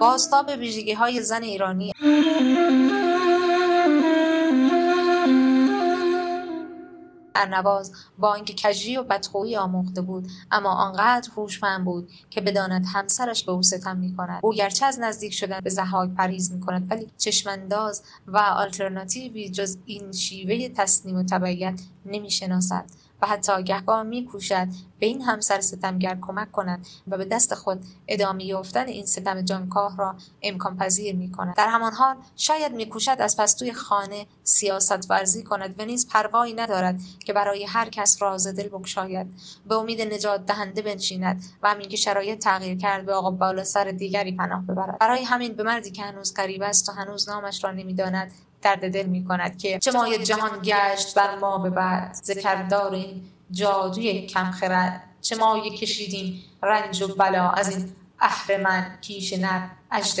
باستاب 0.00 0.48
ویژگی 0.48 0.92
های 0.92 1.22
زن 1.22 1.42
ایرانی. 1.42 1.92
ارنواز 7.34 7.92
با 8.18 8.34
اینکه 8.34 8.54
کجی 8.62 8.96
و 8.96 9.02
بدخویی 9.02 9.56
آموخته 9.56 10.00
بود 10.00 10.28
اما 10.50 10.74
آنقدر 10.74 11.30
هوشمند 11.36 11.84
بود 11.84 12.10
که 12.30 12.40
بداند 12.40 12.84
همسرش 12.92 13.44
به 13.44 13.52
او 13.52 13.62
ستم 13.62 13.96
می‌کند. 13.96 14.40
او 14.42 14.54
گرچه 14.54 14.86
از 14.86 15.00
نزدیک 15.00 15.32
شدن 15.32 15.60
به 15.60 15.70
زحاک 15.70 16.10
پریز 16.10 16.52
می‌کند 16.52 16.90
ولی 16.90 17.10
چشمانداز 17.18 18.02
و 18.26 18.38
آلترناتیوی 18.38 19.50
جز 19.50 19.76
این 19.86 20.12
شیوه 20.12 20.68
تصنیم 20.68 21.16
و 21.16 21.22
تبعیت 21.22 21.80
نمی‌شناسد. 22.06 22.84
و 23.22 23.26
حتی 23.26 23.62
گهگاه 23.62 24.02
میکوشد 24.02 24.68
به 24.98 25.06
این 25.06 25.22
همسر 25.22 25.60
ستمگر 25.60 26.18
کمک 26.20 26.52
کند 26.52 26.86
و 27.08 27.18
به 27.18 27.24
دست 27.24 27.54
خود 27.54 27.84
ادامه 28.08 28.44
یافتن 28.44 28.86
این 28.86 29.06
ستم 29.06 29.40
جانکاه 29.42 29.96
را 29.96 30.14
امکان 30.42 30.76
پذیر 30.76 31.16
می 31.16 31.32
کند. 31.32 31.56
در 31.56 31.68
همان 31.68 31.92
حال 31.92 32.16
شاید 32.36 32.72
میکوشد 32.72 33.16
از 33.18 33.36
پستوی 33.36 33.72
خانه 33.72 34.26
سیاست 34.44 35.10
ورزی 35.10 35.42
کند 35.42 35.74
و 35.78 35.84
نیز 35.84 36.08
پروایی 36.08 36.54
ندارد 36.54 37.00
که 37.24 37.32
برای 37.32 37.64
هر 37.64 37.88
کس 37.88 38.22
راز 38.22 38.46
دل 38.46 38.68
بگشاید 38.68 39.26
به 39.66 39.74
امید 39.74 40.00
نجات 40.14 40.46
دهنده 40.46 40.82
بنشیند 40.82 41.44
و 41.62 41.70
همین 41.70 41.88
که 41.88 41.96
شرایط 41.96 42.38
تغییر 42.38 42.78
کرد 42.78 43.06
به 43.06 43.14
آقا 43.14 43.30
بالا 43.30 43.64
سر 43.64 43.84
دیگری 43.84 44.32
پناه 44.32 44.66
ببرد 44.66 44.98
برای 44.98 45.24
همین 45.24 45.52
به 45.52 45.62
مردی 45.62 45.90
که 45.90 46.02
هنوز 46.02 46.34
قریب 46.34 46.62
است 46.62 46.88
و 46.88 46.92
هنوز 46.92 47.28
نامش 47.28 47.64
را 47.64 47.70
نمی‌داند 47.70 48.32
درد 48.62 48.92
دل 48.92 49.06
می 49.06 49.24
کند 49.24 49.58
که 49.58 49.78
چه 49.78 49.92
مایه 49.92 50.18
جهان 50.18 50.50
گشت 50.64 51.14
بر 51.14 51.38
ما 51.38 51.58
به 51.58 51.70
بعد. 51.70 52.14
ذکردار 52.14 52.92
این 52.92 53.22
جادوی 53.50 54.26
کم 54.26 54.50
خرد. 54.50 55.04
چه 55.20 55.36
مایه 55.36 55.76
کشیدیم 55.76 56.42
رنج 56.62 57.02
و 57.02 57.14
بلا 57.14 57.50
از 57.50 57.76
این 57.76 57.92
اهرمن 58.20 58.98
کیش 59.00 59.32
نر. 59.32 59.68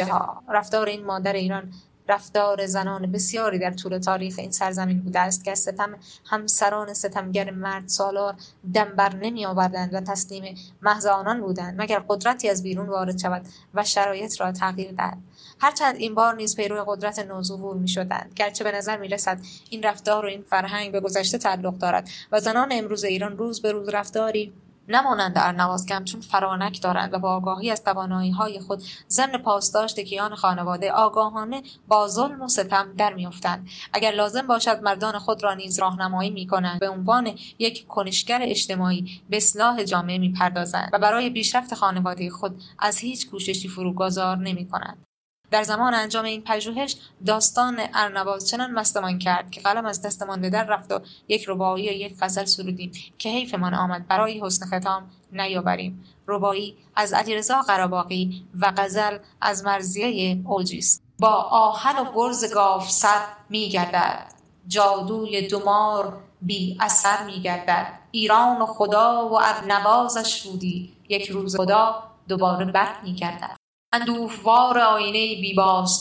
ها 0.08 0.42
رفتار 0.48 0.86
این 0.88 1.04
مادر 1.04 1.32
ایران 1.32 1.72
رفتار 2.10 2.66
زنان 2.66 3.12
بسیاری 3.12 3.58
در 3.58 3.70
طول 3.70 3.98
تاریخ 3.98 4.34
این 4.38 4.50
سرزمین 4.50 5.02
بوده 5.02 5.20
است 5.20 5.44
که 5.44 5.54
ستم 5.54 5.96
همسران 6.24 6.94
ستمگر 6.94 7.50
مرد 7.50 7.88
سالار 7.88 8.34
دم 8.74 9.18
نمی 9.22 9.46
آوردند 9.46 9.94
و 9.94 10.00
تسلیم 10.00 10.54
محض 10.82 11.06
آنان 11.06 11.40
بودند 11.40 11.80
مگر 11.80 12.02
قدرتی 12.08 12.48
از 12.48 12.62
بیرون 12.62 12.88
وارد 12.88 13.18
شود 13.18 13.42
و 13.74 13.84
شرایط 13.84 14.40
را 14.40 14.52
تغییر 14.52 14.92
دهد. 14.92 15.18
هرچند 15.60 15.96
این 15.96 16.14
بار 16.14 16.34
نیز 16.34 16.56
پیرو 16.56 16.84
قدرت 16.84 17.18
نوظهور 17.18 17.76
می 17.76 17.88
شدند. 17.88 18.32
گرچه 18.36 18.64
به 18.64 18.72
نظر 18.72 18.96
می 18.96 19.08
رسد 19.08 19.38
این 19.70 19.82
رفتار 19.82 20.24
و 20.24 20.28
این 20.28 20.42
فرهنگ 20.42 20.92
به 20.92 21.00
گذشته 21.00 21.38
تعلق 21.38 21.78
دارد 21.78 22.08
و 22.32 22.40
زنان 22.40 22.68
امروز 22.72 23.04
ایران 23.04 23.38
روز 23.38 23.62
به 23.62 23.72
روز 23.72 23.88
رفتاری 23.88 24.52
نمانند 24.90 25.32
ارنواز 25.36 25.86
که 25.86 25.94
همچون 25.94 26.20
فرانک 26.20 26.82
دارند 26.82 27.14
و 27.14 27.18
با 27.18 27.36
آگاهی 27.36 27.70
از 27.70 27.84
توانایی 27.84 28.30
های 28.30 28.60
خود 28.60 28.82
ضمن 29.08 29.38
پاسداشت 29.38 30.00
کیان 30.00 30.34
خانواده 30.34 30.92
آگاهانه 30.92 31.62
با 31.88 32.08
ظلم 32.08 32.42
و 32.42 32.48
ستم 32.48 32.92
در 32.98 33.14
میافتند. 33.14 33.68
اگر 33.92 34.10
لازم 34.10 34.46
باشد 34.46 34.80
مردان 34.82 35.18
خود 35.18 35.42
را 35.42 35.54
نیز 35.54 35.78
راهنمایی 35.78 36.30
می‌کنند 36.30 36.80
به 36.80 36.88
عنوان 36.88 37.38
یک 37.58 37.86
کنشگر 37.86 38.38
اجتماعی 38.42 39.22
به 39.30 39.36
اصلاح 39.36 39.84
جامعه 39.84 40.18
می‌پردازند 40.18 40.90
و 40.92 40.98
برای 40.98 41.30
پیشرفت 41.30 41.74
خانواده 41.74 42.30
خود 42.30 42.62
از 42.78 42.98
هیچ 42.98 43.30
کوششی 43.30 43.68
فروگذار 43.68 44.36
نمی‌کنند. 44.36 45.09
در 45.50 45.62
زمان 45.62 45.94
انجام 45.94 46.24
این 46.24 46.42
پژوهش 46.42 46.96
داستان 47.26 47.80
ارنواز 47.94 48.48
چنان 48.48 48.70
مستمان 48.70 49.18
کرد 49.18 49.50
که 49.50 49.60
قلم 49.60 49.86
از 49.86 50.02
دستمان 50.02 50.40
به 50.40 50.50
در 50.50 50.64
رفت 50.64 50.92
و 50.92 51.00
یک 51.28 51.44
ربایی 51.48 51.88
و 51.88 51.92
یک 51.92 52.16
غزل 52.20 52.44
سرودیم 52.44 52.92
که 53.18 53.28
حیفمان 53.28 53.74
آمد 53.74 54.08
برای 54.08 54.40
حسن 54.40 54.66
ختام 54.66 55.10
نیاوریم. 55.32 56.04
ربایی 56.26 56.76
از 56.96 57.12
علیرضا 57.12 57.62
قراباقی 57.62 58.44
و 58.60 58.72
غزل 58.76 59.18
از 59.40 59.64
مرزیه 59.64 60.40
اوجیست 60.44 61.02
با 61.18 61.32
آهن 61.50 61.98
و 61.98 62.12
گرز 62.14 62.54
گاف 62.54 62.90
سر 62.90 63.20
میگردد 63.48 64.26
جادوی 64.68 65.48
دمار 65.48 66.22
بی 66.42 66.76
اثر 66.80 67.26
میگردد 67.26 67.86
ایران 68.10 68.62
و 68.62 68.66
خدا 68.66 69.28
و 69.28 69.40
ارنوازش 69.40 70.46
بودی 70.46 70.92
یک 71.08 71.30
روز 71.30 71.56
خدا 71.56 72.02
دوباره 72.28 72.64
بر 72.64 72.88
میگردد 73.02 73.59
اندوهوار 73.92 74.78
آینه 74.78 75.40
بی 75.40 75.56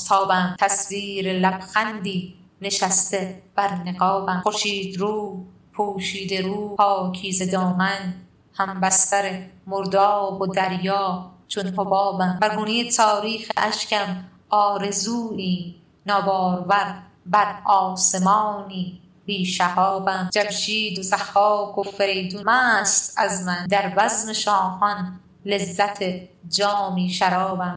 تابم. 0.08 0.56
تصویر 0.60 1.34
لبخندی 1.34 2.36
نشسته 2.62 3.42
بر 3.56 3.76
نقابم. 3.76 4.42
خورشید 4.44 4.98
رو 4.98 5.46
پوشیده 5.74 6.42
رو 6.42 6.76
پاکیز 6.76 7.52
دامن. 7.52 8.14
هم 8.54 8.82
بستر 8.82 9.42
مرداب 9.68 10.42
و 10.42 10.48
دریا 10.48 11.32
چون 11.48 11.68
حبابم. 11.68 12.38
بر 12.42 12.56
گونه 12.56 12.92
تاریخ 12.92 13.50
اشکم 13.58 14.24
آرزویی. 14.50 15.76
نابارور 16.06 16.96
بر 17.26 17.56
آسمانی 17.66 19.02
بی 19.26 19.46
شهابم 19.46 20.30
جمشید 20.34 21.00
و 21.00 21.02
زحاک 21.02 21.78
و 21.78 21.84
فریدون 21.84 22.44
مست 22.46 23.14
از 23.18 23.46
من. 23.46 23.68
در 23.68 23.90
بزم 23.90 24.34
شاهان 24.34 25.20
لذت 25.50 26.04
جامی 26.50 27.10
شرابم. 27.10 27.76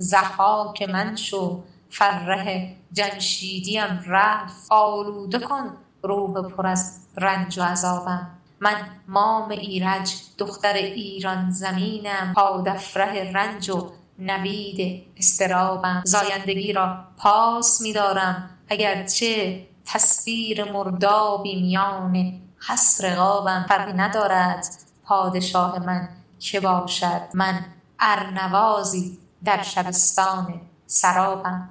که 0.74 0.86
من 0.86 1.16
شو. 1.16 1.62
فره 1.90 2.76
جمشیدیم 2.92 4.04
رفت. 4.06 4.66
آلوده 4.70 5.38
کن 5.38 5.70
روح 6.02 6.48
پر 6.48 6.66
از 6.66 7.00
رنج 7.16 7.58
و 7.58 7.62
عذابم. 7.62 8.30
من 8.60 8.76
مام 9.08 9.50
ایرج 9.50 10.12
دختر 10.38 10.72
ایران 10.72 11.50
زمینم. 11.50 12.32
پادفره 12.36 13.32
رنج 13.32 13.70
و 13.70 13.90
نوید 14.18 15.02
استرابم. 15.16 16.02
زایندگی 16.06 16.72
را 16.72 17.04
پاس 17.18 17.80
میدارم. 17.80 18.50
اگرچه 18.68 19.66
تصویر 19.86 20.72
مردابی 20.72 21.62
میان 21.62 22.40
حسر 22.68 23.14
قابم 23.14 23.66
فرقی 23.68 23.92
ندارد. 23.92 24.66
پادشاه 25.04 25.86
من 25.86 26.08
که 26.43 26.61
باشد؟ 26.61 27.28
من 27.34 27.64
ارنوازی 28.01 29.18
در 29.45 29.62
شبستان 29.62 30.61
سرابم. 30.86 31.68